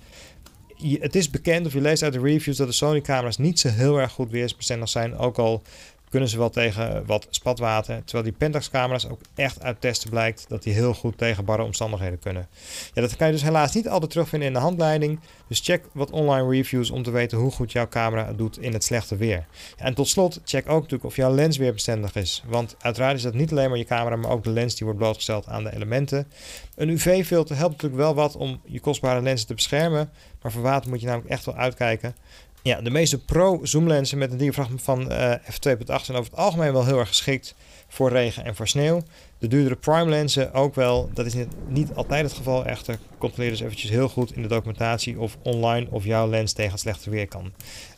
het 1.00 1.15
is 1.15 1.30
bekend 1.30 1.65
of 1.65 1.74
je 1.74 1.81
leest 1.81 2.03
uit 2.03 2.13
de 2.13 2.19
reviews 2.19 2.57
dat 2.57 2.68
de 2.68 2.74
Sony 2.74 3.01
camera's 3.01 3.38
niet 3.38 3.59
zo 3.59 3.69
heel 3.69 4.00
erg 4.00 4.12
goed 4.12 4.31
weersbestendig 4.31 4.89
zijn. 4.89 5.18
Ook 5.18 5.38
al 5.38 5.62
kunnen 6.09 6.29
ze 6.29 6.38
wel 6.38 6.50
tegen 6.50 7.06
wat 7.06 7.27
spatwater. 7.29 8.03
Terwijl 8.03 8.23
die 8.23 8.38
Pentax 8.38 8.69
camera's 8.69 9.09
ook 9.09 9.19
echt 9.35 9.61
uit 9.61 9.81
testen 9.81 10.09
blijkt 10.09 10.45
dat 10.47 10.63
die 10.63 10.73
heel 10.73 10.94
goed 10.94 11.17
tegen 11.17 11.45
barre 11.45 11.63
omstandigheden 11.63 12.19
kunnen. 12.19 12.47
Ja, 12.94 13.01
dat 13.01 13.15
kan 13.15 13.27
je 13.27 13.33
dus 13.33 13.41
helaas 13.41 13.73
niet 13.73 13.89
altijd 13.89 14.11
terugvinden 14.11 14.47
in 14.47 14.53
de 14.53 14.59
handleiding. 14.59 15.19
Dus 15.47 15.59
check 15.59 15.83
wat 15.91 16.11
online 16.11 16.50
reviews 16.50 16.89
om 16.89 17.03
te 17.03 17.11
weten 17.11 17.38
hoe 17.38 17.51
goed 17.51 17.71
jouw 17.71 17.88
camera 17.88 18.25
het 18.25 18.38
doet 18.38 18.59
in 18.59 18.73
het 18.73 18.83
slechte 18.83 19.15
weer. 19.15 19.45
En 19.77 19.94
tot 19.94 20.07
slot, 20.07 20.41
check 20.44 20.69
ook 20.69 20.81
natuurlijk 20.81 21.03
of 21.03 21.15
jouw 21.15 21.33
lens 21.33 21.57
weer 21.57 21.73
bestendig 21.73 22.15
is. 22.15 22.44
Want 22.47 22.75
uiteraard 22.79 23.15
is 23.15 23.21
dat 23.21 23.33
niet 23.33 23.51
alleen 23.51 23.69
maar 23.69 23.77
je 23.77 23.85
camera, 23.85 24.15
maar 24.15 24.31
ook 24.31 24.44
de 24.44 24.50
lens 24.50 24.75
die 24.75 24.85
wordt 24.85 25.00
blootgesteld 25.00 25.47
aan 25.47 25.63
de 25.63 25.75
elementen. 25.75 26.27
Een 26.75 26.89
UV-filter 26.89 27.55
helpt 27.55 27.71
natuurlijk 27.71 28.01
wel 28.01 28.13
wat 28.13 28.35
om 28.35 28.62
je 28.65 28.79
kostbare 28.79 29.21
lenzen 29.21 29.47
te 29.47 29.53
beschermen. 29.53 30.09
Maar 30.41 30.51
voor 30.51 30.62
water 30.62 30.89
moet 30.89 31.00
je 31.00 31.05
namelijk 31.05 31.29
echt 31.29 31.45
wel 31.45 31.55
uitkijken. 31.55 32.15
Ja, 32.63 32.81
de 32.81 32.89
meeste 32.89 33.17
pro-zoomlensen 33.17 34.17
met 34.17 34.31
een 34.31 34.38
diafragma 34.38 34.77
van 34.77 35.11
uh, 35.11 35.33
f2.8 35.33 35.85
zijn 35.85 36.17
over 36.17 36.31
het 36.31 36.35
algemeen 36.35 36.73
wel 36.73 36.85
heel 36.85 37.00
erg 37.00 37.07
geschikt 37.07 37.56
voor 37.88 38.09
regen 38.09 38.45
en 38.45 38.56
voor 38.56 38.67
sneeuw. 38.67 39.01
De 39.38 39.47
duurdere 39.47 39.75
prime 39.75 40.09
lenzen 40.09 40.53
ook 40.53 40.75
wel. 40.75 41.09
Dat 41.13 41.25
is 41.25 41.33
niet, 41.33 41.47
niet 41.67 41.94
altijd 41.94 42.23
het 42.23 42.33
geval 42.33 42.65
echter. 42.65 43.00
Controleer 43.17 43.51
dus 43.51 43.59
eventjes 43.59 43.89
heel 43.89 44.09
goed 44.09 44.35
in 44.35 44.41
de 44.41 44.47
documentatie 44.47 45.19
of 45.19 45.38
online 45.41 45.88
of 45.89 46.03
jouw 46.06 46.29
lens 46.29 46.53
tegen 46.53 46.79
slechte 46.79 47.09
weer 47.09 47.27
kan. 47.27 47.51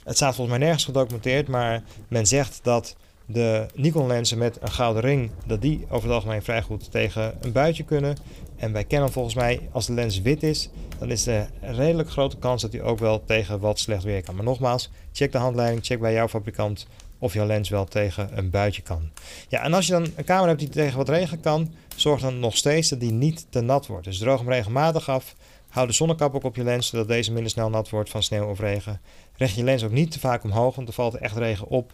Het 0.04 0.16
staat 0.16 0.36
volgens 0.36 0.58
mij 0.58 0.66
nergens 0.66 0.86
gedocumenteerd, 0.86 1.48
maar 1.48 1.84
men 2.08 2.28
zegt 2.28 2.60
dat 2.64 2.96
de 3.26 3.66
Nikon 3.76 4.08
lenzen 4.08 4.38
met 4.38 4.58
een 4.62 4.72
gouden 4.72 5.02
ring, 5.02 5.32
dat 5.46 5.62
die 5.62 5.86
over 5.90 6.08
het 6.08 6.16
algemeen 6.16 6.44
vrij 6.44 6.62
goed 6.62 6.92
tegen 6.92 7.34
een 7.42 7.52
buitje 7.52 7.84
kunnen. 7.84 8.18
En 8.62 8.72
bij 8.72 8.88
Canon 8.88 9.12
volgens 9.12 9.36
mij, 9.36 9.70
als 9.72 9.86
de 9.86 9.94
lens 9.94 10.22
wit 10.22 10.44
is, 10.44 10.70
dan 11.00 11.12
is 11.12 11.28
er 11.28 11.50
een 11.62 11.76
redelijk 11.76 12.10
grote 12.10 12.38
kans 12.38 12.62
dat 12.62 12.72
hij 12.72 12.82
ook 12.82 13.00
wel 13.00 13.24
tegen 13.26 13.60
wat 13.60 13.80
slecht 13.80 14.04
weer 14.04 14.24
kan. 14.24 14.36
Maar 14.36 14.44
nogmaals, 14.44 14.90
check 15.12 15.32
de 15.32 15.38
handleiding, 15.38 15.86
check 15.86 16.00
bij 16.00 16.14
jouw 16.14 16.28
fabrikant 16.28 16.88
of 17.20 17.34
jouw 17.34 17.46
lens 17.46 17.70
wel 17.70 17.86
tegen 17.86 18.38
een 18.38 18.50
buitje 18.50 18.82
kan. 18.82 19.10
Ja, 19.48 19.64
en 19.64 19.74
als 19.74 19.86
je 19.86 19.92
dan 19.92 20.08
een 20.16 20.24
camera 20.24 20.48
hebt 20.48 20.60
die 20.60 20.70
tegen 20.70 20.98
wat 20.98 21.10
regen 21.10 21.40
kan, 21.40 21.74
zorg 21.96 22.22
dan 22.22 22.40
nog 22.40 22.58
steeds 22.58 22.90
dat 22.90 23.00
die 23.00 23.12
niet 23.12 23.46
te 23.50 23.62
nat 23.62 23.88
wordt. 23.88 24.06
Dus 24.06 24.18
droog 24.18 24.40
hem 24.40 24.50
regelmatig 24.50 25.10
af. 25.10 25.36
Hou 25.70 25.88
de 25.88 25.94
zonnekap 25.94 26.36
ook 26.36 26.44
op 26.44 26.56
je 26.56 26.64
lens, 26.64 26.88
zodat 26.88 27.08
deze 27.08 27.32
minder 27.32 27.52
snel 27.52 27.70
nat 27.70 27.90
wordt 27.90 28.10
van 28.10 28.24
sneeuw 28.24 28.50
of 28.50 28.60
regen. 28.60 29.02
Richt 29.38 29.56
je 29.56 29.64
lens 29.64 29.84
ook 29.84 29.92
niet 29.92 30.12
te 30.12 30.20
vaak 30.20 30.44
omhoog, 30.44 30.76
want 30.76 30.88
er 30.88 30.94
valt 30.94 31.16
echt 31.16 31.38
regen 31.38 31.68
op. 31.68 31.94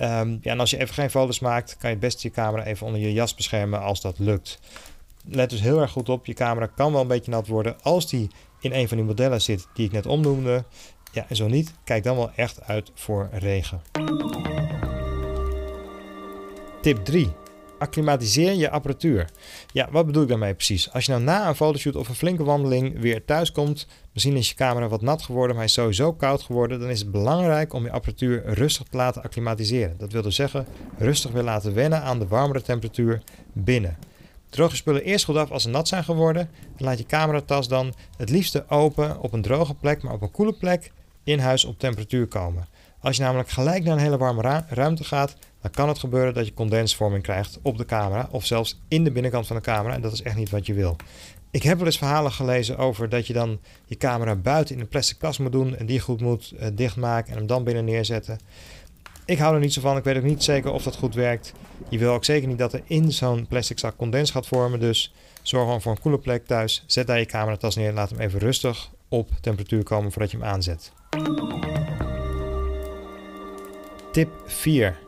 Um, 0.00 0.38
ja, 0.42 0.50
en 0.52 0.60
als 0.60 0.70
je 0.70 0.78
even 0.78 0.94
geen 0.94 1.10
foto's 1.10 1.38
maakt, 1.38 1.76
kan 1.76 1.90
je 1.90 1.96
het 1.96 2.04
beste 2.04 2.28
je 2.28 2.34
camera 2.34 2.64
even 2.64 2.86
onder 2.86 3.00
je 3.00 3.12
jas 3.12 3.34
beschermen 3.34 3.80
als 3.80 4.00
dat 4.00 4.18
lukt. 4.18 4.58
Let 5.28 5.50
dus 5.50 5.60
heel 5.60 5.80
erg 5.80 5.90
goed 5.90 6.08
op, 6.08 6.26
je 6.26 6.34
camera 6.34 6.66
kan 6.66 6.92
wel 6.92 7.00
een 7.00 7.06
beetje 7.06 7.30
nat 7.30 7.46
worden 7.46 7.82
als 7.82 8.08
die 8.08 8.30
in 8.60 8.72
een 8.72 8.88
van 8.88 8.96
die 8.96 9.06
modellen 9.06 9.42
zit 9.42 9.66
die 9.74 9.86
ik 9.86 9.92
net 9.92 10.06
omnoemde. 10.06 10.64
Ja, 11.12 11.24
en 11.28 11.36
zo 11.36 11.48
niet, 11.48 11.74
kijk 11.84 12.04
dan 12.04 12.16
wel 12.16 12.30
echt 12.34 12.62
uit 12.62 12.90
voor 12.94 13.28
regen. 13.32 13.82
Tip 16.80 17.04
3. 17.04 17.32
Acclimatiseer 17.78 18.52
je 18.52 18.70
apparatuur. 18.70 19.28
Ja, 19.72 19.88
wat 19.90 20.06
bedoel 20.06 20.22
ik 20.22 20.28
daarmee 20.28 20.54
precies? 20.54 20.92
Als 20.92 21.04
je 21.04 21.10
nou 21.12 21.24
na 21.24 21.48
een 21.48 21.54
fotoshoot 21.54 21.96
of 21.96 22.08
een 22.08 22.14
flinke 22.14 22.44
wandeling 22.44 23.00
weer 23.00 23.24
thuis 23.24 23.52
komt, 23.52 23.86
misschien 24.12 24.36
is 24.36 24.48
je 24.48 24.54
camera 24.54 24.88
wat 24.88 25.02
nat 25.02 25.22
geworden, 25.22 25.50
maar 25.50 25.64
hij 25.64 25.64
is 25.64 25.72
sowieso 25.72 26.12
koud 26.12 26.42
geworden, 26.42 26.80
dan 26.80 26.88
is 26.88 27.00
het 27.00 27.10
belangrijk 27.10 27.72
om 27.72 27.84
je 27.84 27.90
apparatuur 27.90 28.42
rustig 28.46 28.86
te 28.86 28.96
laten 28.96 29.22
acclimatiseren. 29.22 29.96
Dat 29.98 30.12
wil 30.12 30.22
dus 30.22 30.34
zeggen, 30.34 30.66
rustig 30.98 31.30
weer 31.30 31.42
laten 31.42 31.74
wennen 31.74 32.02
aan 32.02 32.18
de 32.18 32.26
warmere 32.26 32.62
temperatuur 32.62 33.22
binnen. 33.52 33.98
Droog 34.50 34.70
je 34.70 34.76
spullen 34.76 35.04
eerst 35.04 35.24
goed 35.24 35.36
af 35.36 35.50
als 35.50 35.62
ze 35.62 35.68
nat 35.68 35.88
zijn 35.88 36.04
geworden 36.04 36.50
en 36.76 36.84
laat 36.84 36.98
je 36.98 37.06
cameratas 37.06 37.68
dan 37.68 37.94
het 38.16 38.30
liefste 38.30 38.64
open 38.68 39.20
op 39.20 39.32
een 39.32 39.42
droge 39.42 39.74
plek, 39.74 40.02
maar 40.02 40.12
op 40.12 40.22
een 40.22 40.30
koele 40.30 40.52
plek 40.52 40.92
in 41.24 41.38
huis 41.38 41.64
op 41.64 41.78
temperatuur 41.78 42.26
komen. 42.26 42.66
Als 43.00 43.16
je 43.16 43.22
namelijk 43.22 43.48
gelijk 43.48 43.84
naar 43.84 43.92
een 43.96 44.02
hele 44.02 44.18
warme 44.18 44.64
ruimte 44.68 45.04
gaat, 45.04 45.36
dan 45.60 45.70
kan 45.70 45.88
het 45.88 45.98
gebeuren 45.98 46.34
dat 46.34 46.46
je 46.46 46.54
condensvorming 46.54 47.22
krijgt 47.22 47.58
op 47.62 47.78
de 47.78 47.84
camera 47.84 48.28
of 48.30 48.46
zelfs 48.46 48.80
in 48.88 49.04
de 49.04 49.12
binnenkant 49.12 49.46
van 49.46 49.56
de 49.56 49.62
camera 49.62 49.94
en 49.94 50.00
dat 50.00 50.12
is 50.12 50.22
echt 50.22 50.36
niet 50.36 50.50
wat 50.50 50.66
je 50.66 50.74
wil. 50.74 50.96
Ik 51.50 51.62
heb 51.62 51.76
wel 51.76 51.86
eens 51.86 51.98
verhalen 51.98 52.32
gelezen 52.32 52.78
over 52.78 53.08
dat 53.08 53.26
je 53.26 53.32
dan 53.32 53.60
je 53.84 53.96
camera 53.96 54.34
buiten 54.34 54.74
in 54.74 54.80
een 54.80 54.88
plastic 54.88 55.18
kast 55.18 55.38
moet 55.38 55.52
doen 55.52 55.76
en 55.76 55.86
die 55.86 56.00
goed 56.00 56.20
moet 56.20 56.52
uh, 56.54 56.66
dichtmaken 56.72 57.30
en 57.30 57.38
hem 57.38 57.46
dan 57.46 57.64
binnen 57.64 57.84
neerzetten. 57.84 58.38
Ik 59.26 59.38
hou 59.38 59.54
er 59.54 59.60
niet 59.60 59.72
zo 59.72 59.80
van. 59.80 59.96
Ik 59.96 60.04
weet 60.04 60.16
ook 60.16 60.22
niet 60.22 60.42
zeker 60.42 60.72
of 60.72 60.82
dat 60.82 60.96
goed 60.96 61.14
werkt. 61.14 61.52
Je 61.88 61.98
wil 61.98 62.12
ook 62.12 62.24
zeker 62.24 62.48
niet 62.48 62.58
dat 62.58 62.72
er 62.72 62.82
in 62.84 63.12
zo'n 63.12 63.46
plastic 63.46 63.78
zak 63.78 63.96
condens 63.96 64.30
gaat 64.30 64.46
vormen. 64.46 64.80
Dus 64.80 65.14
zorg 65.42 65.64
gewoon 65.64 65.82
voor 65.82 65.92
een 65.92 66.00
koele 66.00 66.18
plek 66.18 66.46
thuis. 66.46 66.84
Zet 66.86 67.06
daar 67.06 67.18
je 67.18 67.26
cameratas 67.26 67.76
neer. 67.76 67.92
Laat 67.92 68.10
hem 68.10 68.20
even 68.20 68.40
rustig 68.40 68.90
op 69.08 69.30
temperatuur 69.40 69.82
komen 69.82 70.12
voordat 70.12 70.30
je 70.30 70.36
hem 70.36 70.46
aanzet. 70.46 70.92
Tip 74.12 74.30
4. 74.44 74.98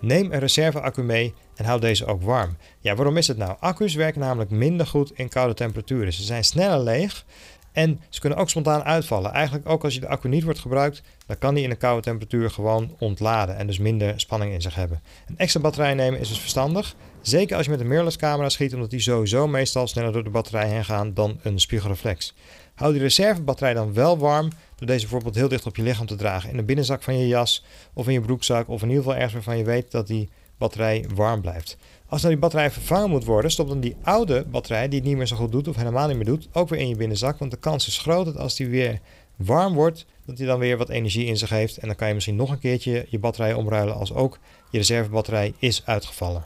Neem 0.00 0.32
een 0.32 0.38
reserveaccu 0.38 1.02
mee 1.02 1.34
en 1.54 1.64
houd 1.64 1.80
deze 1.80 2.06
ook 2.06 2.22
warm. 2.22 2.56
Ja, 2.80 2.94
waarom 2.94 3.16
is 3.16 3.26
het 3.28 3.36
nou? 3.36 3.56
Accu's 3.60 3.94
werken 3.94 4.20
namelijk 4.20 4.50
minder 4.50 4.86
goed 4.86 5.12
in 5.14 5.28
koude 5.28 5.54
temperaturen. 5.54 6.12
Ze 6.12 6.22
zijn 6.22 6.44
sneller 6.44 6.80
leeg 6.80 7.24
en 7.72 8.00
ze 8.08 8.20
kunnen 8.20 8.38
ook 8.38 8.50
spontaan 8.50 8.82
uitvallen. 8.82 9.32
Eigenlijk 9.32 9.68
ook 9.68 9.84
als 9.84 9.94
je 9.94 10.00
de 10.00 10.08
accu 10.08 10.28
niet 10.28 10.42
wordt 10.42 10.58
gebruikt, 10.58 11.02
dan 11.26 11.38
kan 11.38 11.54
die 11.54 11.64
in 11.64 11.70
een 11.70 11.76
koude 11.76 12.02
temperatuur 12.02 12.50
gewoon 12.50 12.96
ontladen 12.98 13.56
en 13.56 13.66
dus 13.66 13.78
minder 13.78 14.20
spanning 14.20 14.52
in 14.52 14.62
zich 14.62 14.74
hebben. 14.74 15.02
Een 15.26 15.38
extra 15.38 15.60
batterij 15.60 15.94
nemen 15.94 16.20
is 16.20 16.28
dus 16.28 16.40
verstandig. 16.40 16.94
Zeker 17.20 17.56
als 17.56 17.64
je 17.64 17.70
met 17.70 17.80
een 17.80 17.86
mirrorless 17.86 18.16
camera 18.16 18.48
schiet, 18.48 18.74
omdat 18.74 18.90
die 18.90 19.00
sowieso 19.00 19.48
meestal 19.48 19.86
sneller 19.86 20.12
door 20.12 20.24
de 20.24 20.30
batterij 20.30 20.68
heen 20.68 20.84
gaan 20.84 21.14
dan 21.14 21.38
een 21.42 21.60
spiegelreflex. 21.60 22.34
Hou 22.74 22.92
die 22.92 23.02
reservebatterij 23.02 23.74
dan 23.74 23.94
wel 23.94 24.18
warm 24.18 24.48
door 24.76 24.86
deze 24.86 25.00
bijvoorbeeld 25.00 25.34
heel 25.34 25.48
dicht 25.48 25.66
op 25.66 25.76
je 25.76 25.82
lichaam 25.82 26.06
te 26.06 26.16
dragen. 26.16 26.50
In 26.50 26.56
de 26.56 26.62
binnenzak 26.62 27.02
van 27.02 27.18
je 27.18 27.26
jas 27.26 27.64
of 27.92 28.06
in 28.06 28.12
je 28.12 28.20
broekzak 28.20 28.68
of 28.68 28.82
in 28.82 28.88
ieder 28.88 29.02
geval 29.02 29.18
ergens 29.18 29.34
waarvan 29.34 29.58
je 29.58 29.64
weet 29.64 29.90
dat 29.90 30.06
die 30.06 30.28
batterij 30.58 31.04
warm 31.14 31.40
blijft. 31.40 31.76
Als 32.12 32.22
nou 32.22 32.32
die 32.32 32.42
batterij 32.42 32.70
vervangen 32.70 33.10
moet 33.10 33.24
worden, 33.24 33.50
stop 33.50 33.68
dan 33.68 33.80
die 33.80 33.96
oude 34.02 34.44
batterij 34.50 34.88
die 34.88 34.98
het 34.98 35.08
niet 35.08 35.16
meer 35.16 35.26
zo 35.26 35.36
goed 35.36 35.52
doet 35.52 35.68
of 35.68 35.76
helemaal 35.76 36.06
niet 36.08 36.16
meer 36.16 36.24
doet, 36.24 36.48
ook 36.52 36.68
weer 36.68 36.80
in 36.80 36.88
je 36.88 36.96
binnenzak. 36.96 37.38
Want 37.38 37.50
de 37.50 37.56
kans 37.56 37.86
is 37.86 37.98
groot 37.98 38.24
dat 38.24 38.36
als 38.36 38.56
die 38.56 38.68
weer 38.68 39.00
warm 39.36 39.74
wordt, 39.74 40.06
dat 40.26 40.38
hij 40.38 40.46
dan 40.46 40.58
weer 40.58 40.76
wat 40.76 40.88
energie 40.88 41.26
in 41.26 41.36
zich 41.36 41.48
heeft. 41.48 41.76
En 41.76 41.86
dan 41.86 41.96
kan 41.96 42.08
je 42.08 42.14
misschien 42.14 42.36
nog 42.36 42.50
een 42.50 42.58
keertje 42.58 43.06
je 43.08 43.18
batterij 43.18 43.54
omruilen 43.54 43.94
als 43.94 44.12
ook 44.12 44.38
je 44.70 44.78
reservebatterij 44.78 45.54
is 45.58 45.82
uitgevallen. 45.84 46.44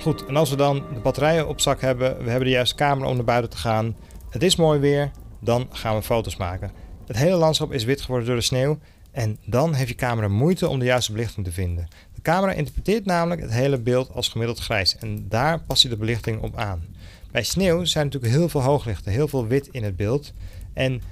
Goed, 0.00 0.26
en 0.26 0.36
als 0.36 0.50
we 0.50 0.56
dan 0.56 0.84
de 0.94 1.00
batterijen 1.00 1.48
op 1.48 1.60
zak 1.60 1.80
hebben, 1.80 2.24
we 2.24 2.30
hebben 2.30 2.48
de 2.48 2.54
juiste 2.54 2.74
camera 2.74 3.08
om 3.08 3.16
naar 3.16 3.24
buiten 3.24 3.50
te 3.50 3.56
gaan, 3.56 3.96
het 4.30 4.42
is 4.42 4.56
mooi 4.56 4.80
weer, 4.80 5.10
dan 5.40 5.66
gaan 5.70 5.96
we 5.96 6.02
foto's 6.02 6.36
maken. 6.36 6.72
Het 7.06 7.16
hele 7.16 7.36
landschap 7.36 7.72
is 7.72 7.84
wit 7.84 8.00
geworden 8.00 8.26
door 8.26 8.36
de 8.36 8.42
sneeuw 8.42 8.78
en 9.12 9.38
dan 9.44 9.74
heeft 9.74 9.88
je 9.88 9.94
camera 9.94 10.28
moeite 10.28 10.68
om 10.68 10.78
de 10.78 10.84
juiste 10.84 11.12
belichting 11.12 11.46
te 11.46 11.52
vinden. 11.52 11.88
De 12.22 12.30
camera 12.30 12.52
interpreteert 12.52 13.04
namelijk 13.04 13.40
het 13.40 13.50
hele 13.50 13.78
beeld 13.78 14.10
als 14.12 14.28
gemiddeld 14.28 14.58
grijs 14.58 14.96
en 14.96 15.28
daar 15.28 15.60
past 15.60 15.82
je 15.82 15.88
de 15.88 15.96
belichting 15.96 16.42
op 16.42 16.56
aan. 16.56 16.84
Bij 17.30 17.42
sneeuw 17.42 17.84
zijn 17.84 18.04
natuurlijk 18.04 18.32
heel 18.32 18.48
veel 18.48 18.62
hooglichten, 18.62 19.12
heel 19.12 19.28
veel 19.28 19.46
wit 19.46 19.68
in 19.70 19.84
het 19.84 19.96
beeld. 19.96 20.32
En 20.72 21.02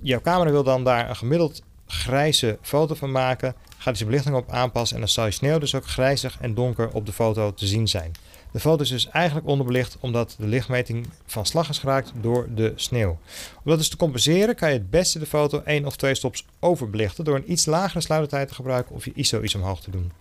jouw 0.00 0.20
camera 0.20 0.50
wil 0.50 0.62
dan 0.62 0.84
daar 0.84 1.08
een 1.08 1.16
gemiddeld 1.16 1.62
grijze 1.86 2.58
foto 2.62 2.94
van 2.94 3.10
maken, 3.10 3.54
gaat 3.80 3.98
je 3.98 4.04
belichting 4.04 4.36
op 4.36 4.50
aanpassen 4.50 4.96
en 4.96 5.02
dan 5.02 5.10
zal 5.10 5.24
je 5.24 5.30
sneeuw 5.30 5.58
dus 5.58 5.74
ook 5.74 5.86
grijzig 5.86 6.36
en 6.40 6.54
donker 6.54 6.90
op 6.92 7.06
de 7.06 7.12
foto 7.12 7.54
te 7.54 7.66
zien 7.66 7.88
zijn. 7.88 8.12
De 8.52 8.60
foto 8.60 8.82
is 8.82 8.88
dus 8.88 9.08
eigenlijk 9.08 9.46
onderbelicht 9.46 9.96
omdat 10.00 10.34
de 10.38 10.46
lichtmeting 10.46 11.06
van 11.26 11.46
slag 11.46 11.68
is 11.68 11.78
geraakt 11.78 12.12
door 12.20 12.46
de 12.54 12.72
sneeuw. 12.76 13.18
Om 13.56 13.64
dat 13.64 13.78
dus 13.78 13.88
te 13.88 13.96
compenseren 13.96 14.54
kan 14.54 14.68
je 14.68 14.74
het 14.74 14.90
beste 14.90 15.18
de 15.18 15.26
foto 15.26 15.62
één 15.64 15.86
of 15.86 15.96
twee 15.96 16.14
stops 16.14 16.46
overbelichten 16.58 17.24
door 17.24 17.36
een 17.36 17.52
iets 17.52 17.66
lagere 17.66 18.00
sluitertijd 18.00 18.48
te 18.48 18.54
gebruiken 18.54 18.94
of 18.94 19.04
je 19.04 19.12
ISO 19.14 19.42
iets 19.42 19.54
omhoog 19.54 19.80
te 19.80 19.90
doen. 19.90 20.12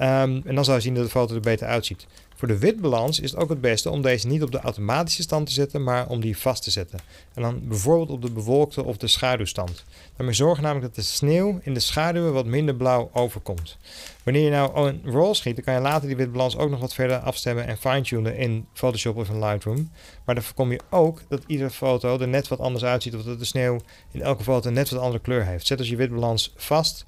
Ehm, 0.00 0.40
en 0.44 0.54
dan 0.54 0.64
zal 0.64 0.74
je 0.74 0.80
zien 0.80 0.94
dat 0.94 1.04
de 1.04 1.10
foto 1.10 1.34
er 1.34 1.40
beter 1.40 1.66
uitziet. 1.66 2.06
Voor 2.34 2.48
de 2.48 2.58
witbalans 2.58 3.20
is 3.20 3.30
het 3.30 3.40
ook 3.40 3.48
het 3.48 3.60
beste 3.60 3.90
om 3.90 4.02
deze 4.02 4.26
niet 4.26 4.42
op 4.42 4.52
de 4.52 4.60
automatische 4.60 5.22
stand 5.22 5.46
te 5.46 5.52
zetten, 5.52 5.82
maar 5.82 6.08
om 6.08 6.20
die 6.20 6.36
vast 6.36 6.62
te 6.62 6.70
zetten. 6.70 6.98
En 7.34 7.42
dan 7.42 7.68
bijvoorbeeld 7.68 8.10
op 8.10 8.22
de 8.22 8.30
bewolkte 8.30 8.84
of 8.84 8.96
de 8.96 9.06
schaduwstand. 9.06 9.84
Daarmee 10.16 10.34
zorgen 10.34 10.62
namelijk 10.62 10.94
dat 10.94 11.04
de 11.04 11.10
sneeuw 11.10 11.60
in 11.62 11.74
de 11.74 11.80
schaduwen 11.80 12.32
wat 12.32 12.46
minder 12.46 12.74
blauw 12.74 13.10
overkomt. 13.12 13.76
Wanneer 14.22 14.44
je 14.44 14.50
nou 14.50 14.88
een 14.88 15.02
roll 15.04 15.34
schiet, 15.34 15.54
dan 15.54 15.64
kan 15.64 15.74
je 15.74 15.80
later 15.80 16.08
die 16.08 16.16
witbalans 16.16 16.56
ook 16.56 16.70
nog 16.70 16.80
wat 16.80 16.94
verder 16.94 17.18
afstemmen 17.18 17.66
en 17.66 17.76
fine-tunen 17.76 18.36
in 18.36 18.66
Photoshop 18.72 19.16
of 19.16 19.28
in 19.28 19.38
Lightroom. 19.38 19.90
Maar 20.24 20.34
dan 20.34 20.44
voorkom 20.44 20.72
je 20.72 20.80
ook 20.90 21.22
dat 21.28 21.42
iedere 21.46 21.70
foto 21.70 22.18
er 22.18 22.28
net 22.28 22.48
wat 22.48 22.60
anders 22.60 22.84
uitziet 22.84 23.14
of 23.14 23.22
dat 23.22 23.38
de 23.38 23.44
sneeuw 23.44 23.80
in 24.10 24.22
elke 24.22 24.42
foto 24.42 24.70
net 24.70 24.90
wat 24.90 25.00
andere 25.00 25.22
kleur 25.22 25.44
heeft. 25.46 25.66
Zet 25.66 25.78
dus 25.78 25.88
je 25.88 25.96
witbalans 25.96 26.52
vast 26.56 27.04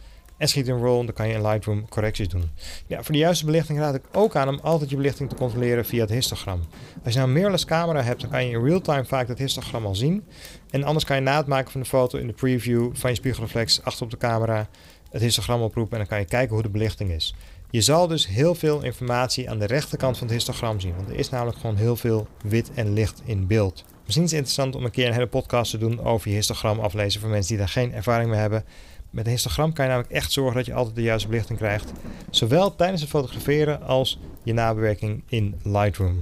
schiet 0.49 0.69
een 0.69 0.79
roll, 0.79 1.05
dan 1.05 1.15
kan 1.15 1.29
je 1.29 1.35
in 1.35 1.47
Lightroom 1.47 1.89
correcties 1.89 2.29
doen. 2.29 2.51
Ja, 2.87 3.03
voor 3.03 3.13
de 3.13 3.21
juiste 3.21 3.45
belichting 3.45 3.79
raad 3.79 3.95
ik 3.95 4.03
ook 4.13 4.37
aan 4.37 4.49
om 4.49 4.59
altijd 4.63 4.91
je 4.91 4.97
belichting 4.97 5.29
te 5.29 5.35
controleren 5.35 5.85
via 5.85 6.01
het 6.01 6.11
histogram. 6.11 6.61
Als 7.05 7.13
je 7.13 7.19
nou 7.19 7.27
een 7.29 7.35
mirrorless 7.35 7.65
camera 7.65 8.03
hebt, 8.03 8.21
dan 8.21 8.31
kan 8.31 8.47
je 8.47 8.53
in 8.53 8.65
real 8.65 8.81
time 8.81 9.05
vaak 9.05 9.27
dat 9.27 9.39
histogram 9.39 9.87
al 9.87 9.95
zien. 9.95 10.25
En 10.71 10.85
anders 10.85 11.05
kan 11.05 11.17
je 11.17 11.23
na 11.23 11.37
het 11.37 11.47
maken 11.47 11.71
van 11.71 11.81
de 11.81 11.87
foto 11.87 12.19
in 12.19 12.27
de 12.27 12.33
preview 12.33 12.91
van 12.93 13.11
je 13.11 13.17
spiegelreflex 13.17 13.83
achter 13.83 14.05
op 14.05 14.11
de 14.11 14.17
camera 14.17 14.69
het 15.11 15.23
histogram 15.23 15.63
oproepen 15.63 15.93
en 15.93 15.99
dan 15.99 16.09
kan 16.09 16.19
je 16.19 16.25
kijken 16.25 16.55
hoe 16.55 16.63
de 16.63 16.71
belichting 16.71 17.11
is. 17.11 17.35
Je 17.71 17.81
zal 17.81 18.07
dus 18.07 18.27
heel 18.27 18.55
veel 18.55 18.83
informatie 18.83 19.51
aan 19.51 19.59
de 19.59 19.67
rechterkant 19.67 20.19
van 20.19 20.27
het 20.27 20.37
histogram 20.37 20.81
zien, 20.81 20.95
want 20.97 21.09
er 21.09 21.15
is 21.15 21.29
namelijk 21.29 21.59
gewoon 21.59 21.77
heel 21.77 21.97
veel 21.97 22.27
wit 22.43 22.71
en 22.75 22.93
licht 22.93 23.23
in 23.25 23.47
beeld. 23.47 23.85
Misschien 24.05 24.25
is 24.25 24.31
het 24.31 24.39
interessant 24.39 24.75
om 24.75 24.85
een 24.85 24.91
keer 24.91 25.07
een 25.07 25.13
hele 25.13 25.27
podcast 25.27 25.71
te 25.71 25.79
doen 25.79 26.01
over 26.05 26.29
je 26.29 26.35
histogram 26.35 26.81
aflezen 26.81 27.21
voor 27.21 27.31
mensen 27.31 27.49
die 27.49 27.59
daar 27.59 27.69
geen 27.69 27.93
ervaring 27.93 28.31
mee 28.31 28.41
hebben. 28.41 28.65
Met 29.13 29.25
een 29.25 29.31
histogram 29.31 29.73
kan 29.73 29.85
je 29.85 29.91
namelijk 29.91 30.15
echt 30.15 30.33
zorgen 30.33 30.55
dat 30.57 30.67
je 30.67 30.75
altijd 30.75 30.95
de 30.95 31.03
juiste 31.03 31.29
belichting 31.29 31.59
krijgt. 31.59 31.93
Zowel 32.31 32.75
tijdens 32.75 33.01
het 33.01 33.11
fotograferen 33.11 33.83
als 33.83 34.19
je 34.43 34.53
nabewerking 34.53 35.23
in 35.29 35.55
Lightroom. 35.63 36.19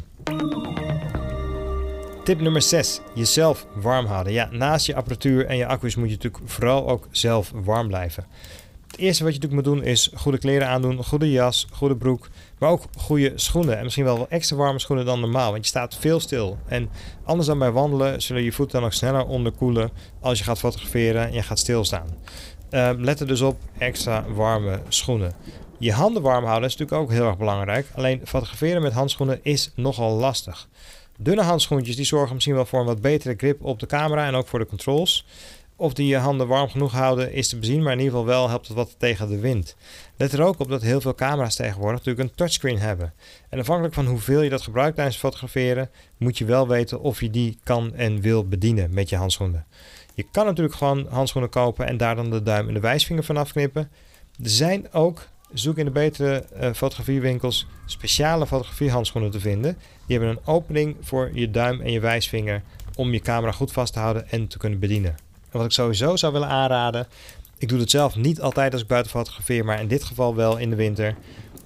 Tip 2.25 2.41
nummer 2.41 2.63
6. 2.63 3.01
Jezelf 3.15 3.67
warm 3.75 4.07
houden. 4.07 4.33
Ja, 4.33 4.49
naast 4.51 4.87
je 4.87 4.95
apparatuur 4.95 5.47
en 5.47 5.57
je 5.57 5.67
accu's 5.67 5.95
moet 5.95 6.09
je 6.09 6.15
natuurlijk 6.15 6.51
vooral 6.51 6.89
ook 6.89 7.09
zelf 7.11 7.53
warm 7.55 7.87
blijven. 7.87 8.27
Het 8.87 8.99
eerste 8.99 9.25
wat 9.25 9.35
je 9.35 9.41
natuurlijk 9.41 9.69
moet 9.69 9.77
doen 9.77 9.85
is 9.85 10.11
goede 10.15 10.39
kleren 10.39 10.69
aandoen, 10.69 11.05
goede 11.05 11.31
jas, 11.31 11.67
goede 11.73 11.97
broek, 11.97 12.29
maar 12.59 12.71
ook 12.71 12.85
goede 12.97 13.33
schoenen. 13.35 13.77
En 13.77 13.83
misschien 13.83 14.05
wel 14.05 14.29
extra 14.29 14.57
warme 14.57 14.79
schoenen 14.79 15.05
dan 15.07 15.21
normaal, 15.21 15.51
want 15.51 15.63
je 15.63 15.71
staat 15.71 15.97
veel 15.97 16.21
stil. 16.21 16.59
En 16.67 16.91
anders 17.25 17.49
dan 17.49 17.59
bij 17.59 17.71
wandelen 17.71 18.23
zullen 18.23 18.43
je 18.43 18.53
voeten 18.53 18.79
dan 18.79 18.87
ook 18.87 18.95
sneller 18.95 19.27
onderkoelen 19.27 19.91
als 20.21 20.39
je 20.39 20.45
gaat 20.45 20.59
fotograferen 20.59 21.27
en 21.27 21.33
je 21.33 21.43
gaat 21.43 21.59
stilstaan. 21.59 22.07
Uh, 22.71 22.91
let 22.97 23.21
er 23.21 23.27
dus 23.27 23.41
op 23.41 23.61
extra 23.79 24.25
warme 24.29 24.81
schoenen. 24.89 25.33
Je 25.79 25.93
handen 25.93 26.23
warm 26.23 26.45
houden 26.45 26.69
is 26.69 26.77
natuurlijk 26.77 27.03
ook 27.03 27.17
heel 27.17 27.27
erg 27.27 27.39
belangrijk. 27.39 27.87
Alleen 27.95 28.21
fotograferen 28.25 28.83
met 28.83 28.93
handschoenen 28.93 29.41
is 29.43 29.71
nogal 29.75 30.17
lastig. 30.17 30.69
Dunne 31.19 31.43
handschoentjes 31.43 31.97
die 31.97 32.05
zorgen 32.05 32.35
misschien 32.35 32.55
wel 32.55 32.67
voor 32.67 32.81
een 32.81 32.87
wat 32.87 33.01
betere 33.01 33.35
grip 33.37 33.65
op 33.65 33.81
de 33.81 33.87
camera 33.87 34.27
en 34.27 34.35
ook 34.35 34.47
voor 34.47 34.59
de 34.59 34.67
controls. 34.67 35.27
Of 35.77 35.95
die 35.95 36.07
je 36.07 36.17
handen 36.17 36.47
warm 36.47 36.69
genoeg 36.69 36.93
houden 36.93 37.33
is 37.33 37.49
te 37.49 37.59
bezien, 37.59 37.83
maar 37.83 37.93
in 37.93 37.99
ieder 37.99 38.13
geval 38.13 38.27
wel 38.27 38.49
helpt 38.49 38.67
het 38.67 38.77
wat 38.77 38.95
tegen 38.99 39.29
de 39.29 39.39
wind. 39.39 39.77
Let 40.17 40.33
er 40.33 40.43
ook 40.43 40.61
op 40.61 40.69
dat 40.69 40.83
heel 40.83 41.01
veel 41.01 41.15
camera's 41.15 41.55
tegenwoordig 41.55 41.99
natuurlijk 41.99 42.29
een 42.29 42.35
touchscreen 42.35 42.79
hebben. 42.79 43.13
En 43.49 43.59
afhankelijk 43.59 43.95
van 43.95 44.07
hoeveel 44.07 44.43
je 44.43 44.51
dat 44.51 44.63
gebruikt 44.63 44.97
tijdens 44.97 45.17
fotograferen, 45.17 45.91
moet 46.17 46.39
je 46.39 46.45
wel 46.45 46.69
weten 46.69 47.01
of 47.01 47.21
je 47.21 47.31
die 47.31 47.59
kan 47.63 47.95
en 47.95 48.21
wil 48.21 48.49
bedienen 48.49 48.95
met 48.95 49.09
je 49.09 49.17
handschoenen. 49.17 49.67
Je 50.21 50.27
kan 50.31 50.47
natuurlijk 50.47 50.77
gewoon 50.77 51.07
handschoenen 51.11 51.51
kopen 51.51 51.87
en 51.87 51.97
daar 51.97 52.17
dan 52.17 52.31
de 52.31 52.43
duim 52.43 52.69
en 52.69 52.75
de 52.75 52.81
wijsvinger 52.81 53.25
vanaf 53.25 53.53
knippen. 53.53 53.91
Er 54.43 54.51
zijn 54.51 54.93
ook, 54.93 55.27
zoek 55.53 55.79
in 55.79 55.85
de 55.85 55.91
betere 55.91 56.45
uh, 56.61 56.73
fotografiewinkels, 56.73 57.67
speciale 57.87 58.47
fotografiehandschoenen 58.47 59.31
te 59.31 59.41
vinden. 59.41 59.79
Die 60.07 60.19
hebben 60.19 60.37
een 60.37 60.47
opening 60.55 60.97
voor 61.01 61.31
je 61.33 61.51
duim 61.51 61.81
en 61.81 61.93
je 61.93 62.01
wijsvinger 62.01 62.63
om 62.97 63.13
je 63.13 63.21
camera 63.21 63.53
goed 63.53 63.73
vast 63.73 63.93
te 63.93 63.99
houden 63.99 64.31
en 64.31 64.49
te 64.49 64.59
kunnen 64.59 64.79
bedienen. 64.79 65.11
En 65.51 65.59
wat 65.59 65.65
ik 65.65 65.73
sowieso 65.73 66.17
zou 66.17 66.33
willen 66.33 66.49
aanraden, 66.49 67.07
ik 67.59 67.69
doe 67.69 67.79
het 67.79 67.91
zelf 67.91 68.17
niet 68.17 68.41
altijd 68.41 68.73
als 68.73 68.83
ik 68.83 68.89
buiten 68.89 69.11
fotografeer, 69.11 69.65
maar 69.65 69.81
in 69.81 69.89
dit 69.89 70.05
geval 70.05 70.35
wel 70.35 70.57
in 70.57 70.71
de 70.71 70.77
winter. 70.77 71.17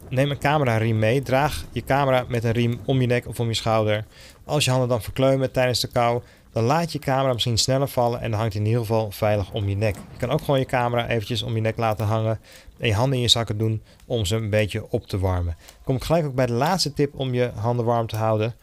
Neem 0.08 0.30
een 0.30 0.38
camera 0.38 0.76
riem 0.76 0.98
mee. 0.98 1.22
Draag 1.22 1.64
je 1.72 1.84
camera 1.84 2.24
met 2.28 2.44
een 2.44 2.52
riem 2.52 2.80
om 2.84 3.00
je 3.00 3.06
nek 3.06 3.28
of 3.28 3.40
om 3.40 3.48
je 3.48 3.54
schouder. 3.54 4.04
Als 4.44 4.64
je 4.64 4.70
handen 4.70 4.88
dan 4.88 5.02
verkleumen 5.02 5.52
tijdens 5.52 5.80
de 5.80 5.88
kou, 5.88 6.22
dan 6.54 6.64
laat 6.64 6.92
je 6.92 6.98
camera 6.98 7.32
misschien 7.32 7.58
sneller 7.58 7.88
vallen 7.88 8.20
en 8.20 8.30
dan 8.30 8.38
hangt 8.38 8.54
hij 8.54 8.62
in 8.62 8.68
ieder 8.68 8.84
geval 8.84 9.10
veilig 9.10 9.52
om 9.52 9.68
je 9.68 9.76
nek. 9.76 9.94
Je 9.94 10.18
kan 10.18 10.30
ook 10.30 10.40
gewoon 10.40 10.58
je 10.60 10.66
camera 10.66 11.08
eventjes 11.08 11.42
om 11.42 11.54
je 11.54 11.60
nek 11.60 11.76
laten 11.76 12.06
hangen 12.06 12.40
en 12.78 12.88
je 12.88 12.94
handen 12.94 13.16
in 13.16 13.22
je 13.22 13.28
zakken 13.28 13.58
doen 13.58 13.82
om 14.06 14.24
ze 14.24 14.36
een 14.36 14.50
beetje 14.50 14.90
op 14.90 15.06
te 15.06 15.18
warmen. 15.18 15.56
Kom 15.84 15.96
ik 15.96 16.04
gelijk 16.04 16.26
ook 16.26 16.34
bij 16.34 16.46
de 16.46 16.52
laatste 16.52 16.92
tip 16.92 17.14
om 17.14 17.34
je 17.34 17.50
handen 17.54 17.84
warm 17.84 18.06
te 18.06 18.16
houden. 18.16 18.54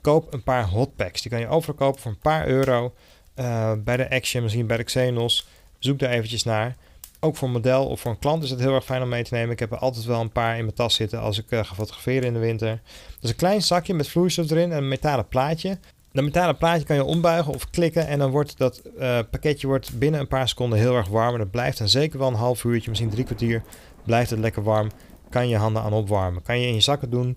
Koop 0.00 0.32
een 0.32 0.42
paar 0.42 0.68
hotpacks. 0.68 1.22
Die 1.22 1.30
kan 1.30 1.40
je 1.40 1.48
overal 1.48 1.74
kopen 1.74 2.00
voor 2.00 2.10
een 2.10 2.18
paar 2.18 2.46
euro. 2.46 2.92
Uh, 3.36 3.72
bij 3.78 3.96
de 3.96 4.10
Action, 4.10 4.42
misschien 4.42 4.66
bij 4.66 4.76
de 4.76 4.84
Xenos. 4.84 5.46
Zoek 5.78 5.98
daar 5.98 6.10
eventjes 6.10 6.42
naar. 6.42 6.76
Ook 7.20 7.36
voor 7.36 7.48
een 7.48 7.54
model 7.54 7.86
of 7.86 8.00
voor 8.00 8.10
een 8.10 8.18
klant 8.18 8.42
is 8.42 8.50
het 8.50 8.60
heel 8.60 8.74
erg 8.74 8.84
fijn 8.84 9.02
om 9.02 9.08
mee 9.08 9.24
te 9.24 9.34
nemen. 9.34 9.50
Ik 9.50 9.58
heb 9.58 9.72
er 9.72 9.78
altijd 9.78 10.04
wel 10.04 10.20
een 10.20 10.32
paar 10.32 10.56
in 10.56 10.62
mijn 10.62 10.76
tas 10.76 10.94
zitten 10.94 11.20
als 11.20 11.38
ik 11.38 11.50
uh, 11.50 11.64
ga 11.64 11.74
fotograferen 11.74 12.26
in 12.26 12.32
de 12.32 12.38
winter. 12.38 12.80
Dat 13.14 13.22
is 13.22 13.30
een 13.30 13.36
klein 13.36 13.62
zakje 13.62 13.94
met 13.94 14.08
vloeistof 14.08 14.50
erin 14.50 14.72
en 14.72 14.78
een 14.78 14.88
metalen 14.88 15.28
plaatje. 15.28 15.78
Dat 16.16 16.24
metalen 16.24 16.56
plaatje 16.56 16.86
kan 16.86 16.96
je 16.96 17.04
ombuigen 17.04 17.54
of 17.54 17.70
klikken 17.70 18.06
en 18.06 18.18
dan 18.18 18.30
wordt 18.30 18.58
dat 18.58 18.82
uh, 18.98 19.18
pakketje 19.30 19.66
wordt 19.66 19.98
binnen 19.98 20.20
een 20.20 20.28
paar 20.28 20.48
seconden 20.48 20.78
heel 20.78 20.94
erg 20.94 21.08
warm. 21.08 21.32
En 21.32 21.38
dat 21.38 21.50
blijft 21.50 21.78
dan 21.78 21.88
zeker 21.88 22.18
wel 22.18 22.28
een 22.28 22.34
half 22.34 22.64
uurtje, 22.64 22.88
misschien 22.88 23.10
drie 23.10 23.24
kwartier, 23.24 23.62
blijft 24.04 24.30
het 24.30 24.38
lekker 24.38 24.62
warm. 24.62 24.90
Kan 25.30 25.48
je 25.48 25.56
handen 25.56 25.82
aan 25.82 25.92
opwarmen. 25.92 26.42
Kan 26.42 26.60
je 26.60 26.66
in 26.66 26.74
je 26.74 26.80
zakken 26.80 27.10
doen. 27.10 27.36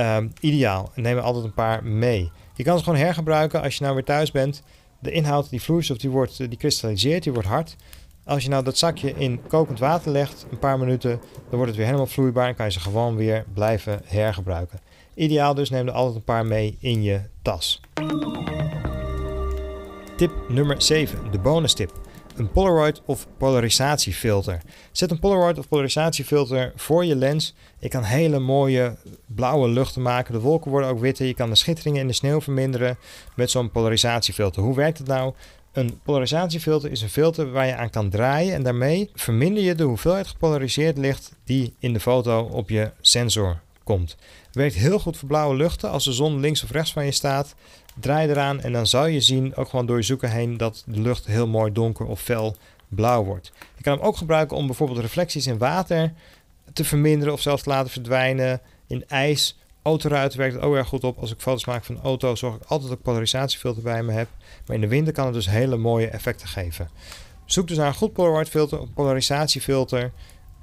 Uh, 0.00 0.16
ideaal. 0.40 0.90
Neem 0.94 1.16
er 1.16 1.22
altijd 1.22 1.44
een 1.44 1.54
paar 1.54 1.84
mee. 1.84 2.30
Je 2.54 2.62
kan 2.62 2.78
ze 2.78 2.84
gewoon 2.84 2.98
hergebruiken 2.98 3.62
als 3.62 3.76
je 3.76 3.82
nou 3.82 3.94
weer 3.94 4.04
thuis 4.04 4.30
bent. 4.30 4.62
De 4.98 5.10
inhoud, 5.10 5.50
die 5.50 5.62
vloeistof, 5.62 5.96
die, 5.96 6.10
wordt, 6.10 6.36
die 6.36 6.58
kristalliseert, 6.58 7.22
die 7.22 7.32
wordt 7.32 7.48
hard. 7.48 7.76
Als 8.24 8.42
je 8.42 8.48
nou 8.48 8.64
dat 8.64 8.78
zakje 8.78 9.14
in 9.16 9.40
kokend 9.48 9.78
water 9.78 10.12
legt, 10.12 10.46
een 10.50 10.58
paar 10.58 10.78
minuten, 10.78 11.10
dan 11.10 11.50
wordt 11.50 11.66
het 11.66 11.76
weer 11.76 11.86
helemaal 11.86 12.06
vloeibaar 12.06 12.48
en 12.48 12.54
kan 12.54 12.66
je 12.66 12.72
ze 12.72 12.80
gewoon 12.80 13.16
weer 13.16 13.44
blijven 13.54 14.00
hergebruiken. 14.04 14.80
Ideaal 15.14 15.54
dus, 15.54 15.70
neem 15.70 15.86
er 15.86 15.92
altijd 15.92 16.16
een 16.16 16.24
paar 16.24 16.46
mee 16.46 16.76
in 16.80 17.02
je 17.02 17.20
tas. 17.42 17.80
Tip 20.16 20.32
nummer 20.48 20.82
7, 20.82 21.30
de 21.30 21.38
bonus 21.38 21.72
tip. 21.72 21.92
Een 22.36 22.50
Polaroid 22.50 23.02
of 23.04 23.26
polarisatiefilter. 23.36 24.60
Zet 24.92 25.10
een 25.10 25.18
Polaroid 25.18 25.58
of 25.58 25.68
polarisatiefilter 25.68 26.72
voor 26.76 27.04
je 27.04 27.16
lens. 27.16 27.54
Je 27.78 27.88
kan 27.88 28.02
hele 28.02 28.38
mooie 28.38 28.96
blauwe 29.26 29.68
luchten 29.68 30.02
maken. 30.02 30.32
De 30.32 30.40
wolken 30.40 30.70
worden 30.70 30.90
ook 30.90 31.00
witter. 31.00 31.26
Je 31.26 31.34
kan 31.34 31.50
de 31.50 31.56
schitteringen 31.56 32.00
in 32.00 32.06
de 32.06 32.12
sneeuw 32.12 32.40
verminderen 32.40 32.98
met 33.34 33.50
zo'n 33.50 33.70
polarisatiefilter. 33.70 34.62
Hoe 34.62 34.74
werkt 34.74 34.98
het 34.98 35.06
nou? 35.06 35.34
Een 35.72 36.00
polarisatiefilter 36.02 36.90
is 36.90 37.02
een 37.02 37.08
filter 37.08 37.50
waar 37.52 37.66
je 37.66 37.76
aan 37.76 37.90
kan 37.90 38.10
draaien 38.10 38.54
en 38.54 38.62
daarmee 38.62 39.10
verminder 39.14 39.62
je 39.62 39.74
de 39.74 39.84
hoeveelheid 39.84 40.26
gepolariseerd 40.26 40.98
licht 40.98 41.32
die 41.44 41.74
in 41.78 41.92
de 41.92 42.00
foto 42.00 42.42
op 42.42 42.68
je 42.68 42.90
sensor 43.00 43.60
komt. 43.84 44.16
Het 44.46 44.54
werkt 44.54 44.74
heel 44.74 44.98
goed 44.98 45.16
voor 45.16 45.28
blauwe 45.28 45.56
luchten. 45.56 45.90
Als 45.90 46.04
de 46.04 46.12
zon 46.12 46.40
links 46.40 46.62
of 46.62 46.70
rechts 46.70 46.92
van 46.92 47.04
je 47.04 47.10
staat, 47.10 47.54
draai 48.00 48.28
eraan 48.28 48.60
en 48.60 48.72
dan 48.72 48.86
zal 48.86 49.06
je 49.06 49.20
zien, 49.20 49.56
ook 49.56 49.68
gewoon 49.68 49.86
door 49.86 49.96
je 49.96 50.02
zoeken 50.02 50.30
heen, 50.30 50.56
dat 50.56 50.82
de 50.86 51.00
lucht 51.00 51.26
heel 51.26 51.46
mooi 51.46 51.72
donker 51.72 52.06
of 52.06 52.20
fel 52.20 52.56
blauw 52.88 53.24
wordt. 53.24 53.52
Je 53.76 53.82
kan 53.82 53.96
hem 53.96 54.06
ook 54.06 54.16
gebruiken 54.16 54.56
om 54.56 54.66
bijvoorbeeld 54.66 54.98
reflecties 54.98 55.46
in 55.46 55.58
water 55.58 56.12
te 56.72 56.84
verminderen 56.84 57.34
of 57.34 57.40
zelfs 57.40 57.62
te 57.62 57.68
laten 57.68 57.90
verdwijnen. 57.90 58.60
In 58.86 59.04
ijs, 59.08 59.58
autoruiten 59.82 60.38
werkt 60.38 60.54
het 60.54 60.62
ook 60.62 60.74
erg 60.74 60.88
goed 60.88 61.04
op. 61.04 61.18
Als 61.18 61.32
ik 61.32 61.40
foto's 61.40 61.64
maak 61.64 61.84
van 61.84 62.00
auto, 62.02 62.34
zorg 62.34 62.54
ik 62.54 62.62
altijd 62.66 62.88
dat 62.88 62.98
ik 62.98 63.04
polarisatiefilter 63.04 63.82
bij 63.82 64.02
me 64.02 64.12
heb. 64.12 64.28
Maar 64.66 64.74
in 64.74 64.82
de 64.82 64.88
winter 64.88 65.12
kan 65.12 65.24
het 65.24 65.34
dus 65.34 65.48
hele 65.48 65.76
mooie 65.76 66.08
effecten 66.08 66.48
geven. 66.48 66.88
Zoek 67.44 67.68
dus 67.68 67.76
naar 67.76 67.86
een 67.86 67.94
goed 67.94 68.12
Polaroid 68.12 68.48
filter, 68.48 68.88
polarisatiefilter. 68.94 70.12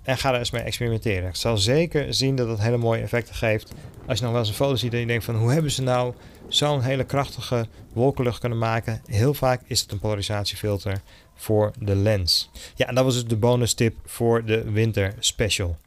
En 0.04 0.18
ga 0.18 0.34
er 0.34 0.40
eens 0.40 0.52
mee 0.52 0.62
experimenteren. 0.62 1.30
Ik 1.30 1.36
zal 1.36 1.58
zeker 1.58 2.14
zien 2.14 2.36
dat 2.36 2.48
het 2.48 2.60
hele 2.60 2.78
mooie 2.78 3.02
effecten 3.02 3.36
geeft. 3.36 3.74
Als 4.06 4.18
je 4.18 4.24
nog 4.24 4.32
wel 4.32 4.42
eens 4.42 4.50
een 4.50 4.56
foto 4.56 4.76
ziet 4.76 4.94
en 4.94 5.00
je 5.00 5.06
denkt 5.06 5.26
van 5.26 5.36
hoe 5.36 5.52
hebben 5.52 5.72
ze 5.72 5.82
nou 5.82 6.14
zo'n 6.48 6.82
hele 6.82 7.04
krachtige 7.04 7.68
wolkenlucht 7.94 8.40
kunnen 8.40 8.58
maken. 8.58 9.02
Heel 9.06 9.34
vaak 9.34 9.62
is 9.66 9.82
het 9.82 9.92
een 9.92 10.00
polarisatiefilter 10.00 11.02
voor 11.36 11.72
de 11.80 11.96
lens. 11.96 12.50
Ja, 12.76 12.88
en 12.88 12.96
dat 12.96 13.04
was 13.04 13.14
dus 13.14 13.26
de 13.26 13.36
bonus 13.36 13.74
tip 13.74 13.96
voor 14.06 14.46
de 14.46 14.72
winter 14.72 15.16
special. 15.20 15.78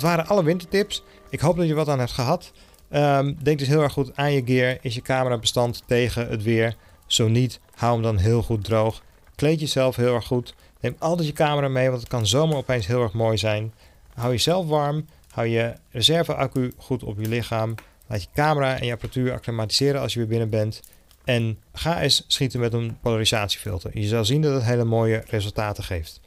Dat 0.00 0.08
waren 0.08 0.26
alle 0.26 0.44
wintertips. 0.44 1.02
Ik 1.28 1.40
hoop 1.40 1.56
dat 1.56 1.66
je 1.66 1.74
wat 1.74 1.88
aan 1.88 1.98
hebt 1.98 2.12
gehad. 2.12 2.52
Um, 2.92 3.36
denk 3.42 3.58
dus 3.58 3.68
heel 3.68 3.82
erg 3.82 3.92
goed 3.92 4.16
aan 4.16 4.32
je 4.32 4.42
gear. 4.44 4.78
Is 4.80 4.94
je 4.94 5.02
camera 5.02 5.38
bestand 5.38 5.82
tegen 5.86 6.28
het 6.28 6.42
weer? 6.42 6.76
Zo 7.06 7.28
niet, 7.28 7.60
hou 7.74 7.92
hem 7.92 8.02
dan 8.02 8.16
heel 8.16 8.42
goed 8.42 8.64
droog. 8.64 9.02
Kleed 9.34 9.60
jezelf 9.60 9.96
heel 9.96 10.14
erg 10.14 10.26
goed. 10.26 10.54
Neem 10.80 10.96
altijd 10.98 11.28
je 11.28 11.34
camera 11.34 11.68
mee, 11.68 11.88
want 11.88 12.00
het 12.00 12.10
kan 12.10 12.26
zomaar 12.26 12.56
opeens 12.56 12.86
heel 12.86 13.02
erg 13.02 13.12
mooi 13.12 13.38
zijn. 13.38 13.72
Hou 14.14 14.30
jezelf 14.32 14.66
warm. 14.66 15.06
Hou 15.30 15.46
je 15.46 15.74
reserveaccu 15.90 16.72
goed 16.76 17.02
op 17.02 17.20
je 17.20 17.28
lichaam. 17.28 17.74
Laat 18.06 18.22
je 18.22 18.28
camera 18.34 18.78
en 18.78 18.86
je 18.86 18.92
apparatuur 18.92 19.32
acclimatiseren 19.32 20.00
als 20.00 20.12
je 20.12 20.18
weer 20.18 20.28
binnen 20.28 20.50
bent. 20.50 20.82
En 21.24 21.58
ga 21.72 22.00
eens 22.00 22.24
schieten 22.26 22.60
met 22.60 22.72
een 22.72 22.98
polarisatiefilter. 23.00 23.98
Je 23.98 24.06
zal 24.06 24.24
zien 24.24 24.42
dat 24.42 24.54
het 24.54 24.64
hele 24.64 24.84
mooie 24.84 25.22
resultaten 25.26 25.84
geeft. 25.84 26.20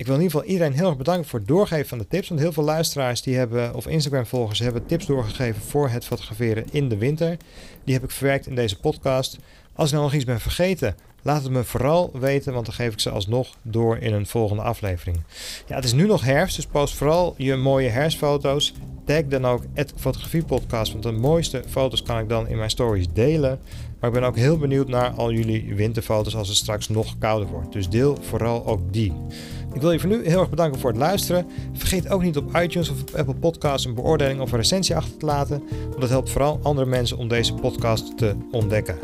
Ik 0.00 0.06
wil 0.06 0.14
in 0.14 0.22
ieder 0.22 0.36
geval 0.36 0.52
iedereen 0.52 0.72
heel 0.72 0.88
erg 0.88 0.96
bedanken 0.96 1.28
voor 1.28 1.38
het 1.38 1.48
doorgeven 1.48 1.88
van 1.88 1.98
de 1.98 2.06
tips. 2.06 2.28
Want 2.28 2.40
heel 2.40 2.52
veel 2.52 2.64
luisteraars 2.64 3.22
die 3.22 3.36
hebben, 3.36 3.74
of 3.74 3.86
Instagram-volgers 3.86 4.58
hebben 4.58 4.86
tips 4.86 5.06
doorgegeven 5.06 5.62
voor 5.62 5.88
het 5.88 6.04
fotograferen 6.04 6.64
in 6.70 6.88
de 6.88 6.96
winter. 6.96 7.36
Die 7.84 7.94
heb 7.94 8.04
ik 8.04 8.10
verwerkt 8.10 8.46
in 8.46 8.54
deze 8.54 8.78
podcast. 8.78 9.38
Als 9.74 9.88
ik 9.88 9.94
nou 9.94 10.04
nog 10.04 10.14
iets 10.14 10.24
ben 10.24 10.40
vergeten, 10.40 10.96
laat 11.22 11.42
het 11.42 11.52
me 11.52 11.64
vooral 11.64 12.10
weten, 12.12 12.52
want 12.52 12.66
dan 12.66 12.74
geef 12.74 12.92
ik 12.92 13.00
ze 13.00 13.10
alsnog 13.10 13.56
door 13.62 13.98
in 13.98 14.12
een 14.12 14.26
volgende 14.26 14.62
aflevering. 14.62 15.20
Ja, 15.66 15.74
het 15.74 15.84
is 15.84 15.92
nu 15.92 16.06
nog 16.06 16.24
herfst, 16.24 16.56
dus 16.56 16.66
post 16.66 16.94
vooral 16.94 17.34
je 17.36 17.56
mooie 17.56 17.88
herfstfoto's. 17.88 18.74
Tag 19.04 19.24
dan 19.24 19.46
ook 19.46 19.62
het 19.74 19.92
fotografiepodcast, 19.96 20.92
want 20.92 21.04
de 21.04 21.12
mooiste 21.12 21.62
foto's 21.68 22.02
kan 22.02 22.18
ik 22.18 22.28
dan 22.28 22.48
in 22.48 22.56
mijn 22.56 22.70
stories 22.70 23.06
delen. 23.12 23.60
Maar 24.00 24.10
ik 24.10 24.16
ben 24.20 24.28
ook 24.28 24.36
heel 24.36 24.58
benieuwd 24.58 24.88
naar 24.88 25.10
al 25.10 25.32
jullie 25.32 25.74
winterfoto's 25.74 26.36
als 26.36 26.48
het 26.48 26.56
straks 26.56 26.88
nog 26.88 27.18
kouder 27.18 27.48
wordt. 27.48 27.72
Dus 27.72 27.88
deel 27.88 28.16
vooral 28.20 28.66
ook 28.66 28.80
die. 28.90 29.12
Ik 29.72 29.80
wil 29.80 29.92
je 29.92 30.00
voor 30.00 30.08
nu 30.08 30.28
heel 30.28 30.40
erg 30.40 30.50
bedanken 30.50 30.80
voor 30.80 30.90
het 30.90 30.98
luisteren. 30.98 31.46
Vergeet 31.72 32.08
ook 32.08 32.22
niet 32.22 32.36
op 32.36 32.56
iTunes 32.56 32.90
of 32.90 33.00
op 33.00 33.10
Apple 33.14 33.34
Podcasts 33.34 33.86
een 33.86 33.94
beoordeling 33.94 34.40
of 34.40 34.52
een 34.52 34.58
recensie 34.58 34.96
achter 34.96 35.16
te 35.16 35.26
laten. 35.26 35.62
Want 35.88 36.00
dat 36.00 36.08
helpt 36.08 36.30
vooral 36.30 36.60
andere 36.62 36.86
mensen 36.86 37.18
om 37.18 37.28
deze 37.28 37.54
podcast 37.54 38.18
te 38.18 38.34
ontdekken. 38.50 38.98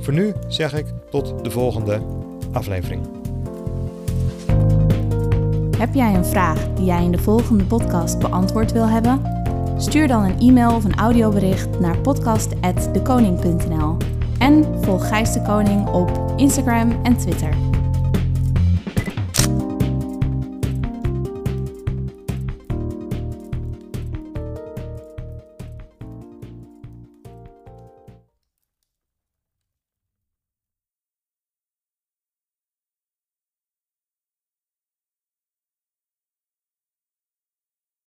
Voor 0.00 0.12
nu 0.12 0.32
zeg 0.48 0.74
ik 0.74 0.86
tot 1.10 1.44
de 1.44 1.50
volgende 1.50 2.00
aflevering. 2.52 3.02
Heb 5.78 5.94
jij 5.94 6.14
een 6.14 6.24
vraag 6.24 6.68
die 6.74 6.84
jij 6.84 7.04
in 7.04 7.12
de 7.12 7.18
volgende 7.18 7.64
podcast 7.64 8.18
beantwoord 8.18 8.72
wil 8.72 8.86
hebben? 8.88 9.38
Stuur 9.76 10.08
dan 10.08 10.22
een 10.22 10.38
e-mail 10.38 10.74
of 10.74 10.84
een 10.84 10.96
audiobericht 10.96 11.80
naar 11.80 11.98
podcast.dekoning.nl 11.98 13.96
volg 14.80 15.08
Gijs 15.08 15.32
de 15.32 15.42
Koning 15.42 15.88
op 15.88 16.32
Instagram 16.36 16.92
en 17.02 17.16
Twitter. 17.16 17.69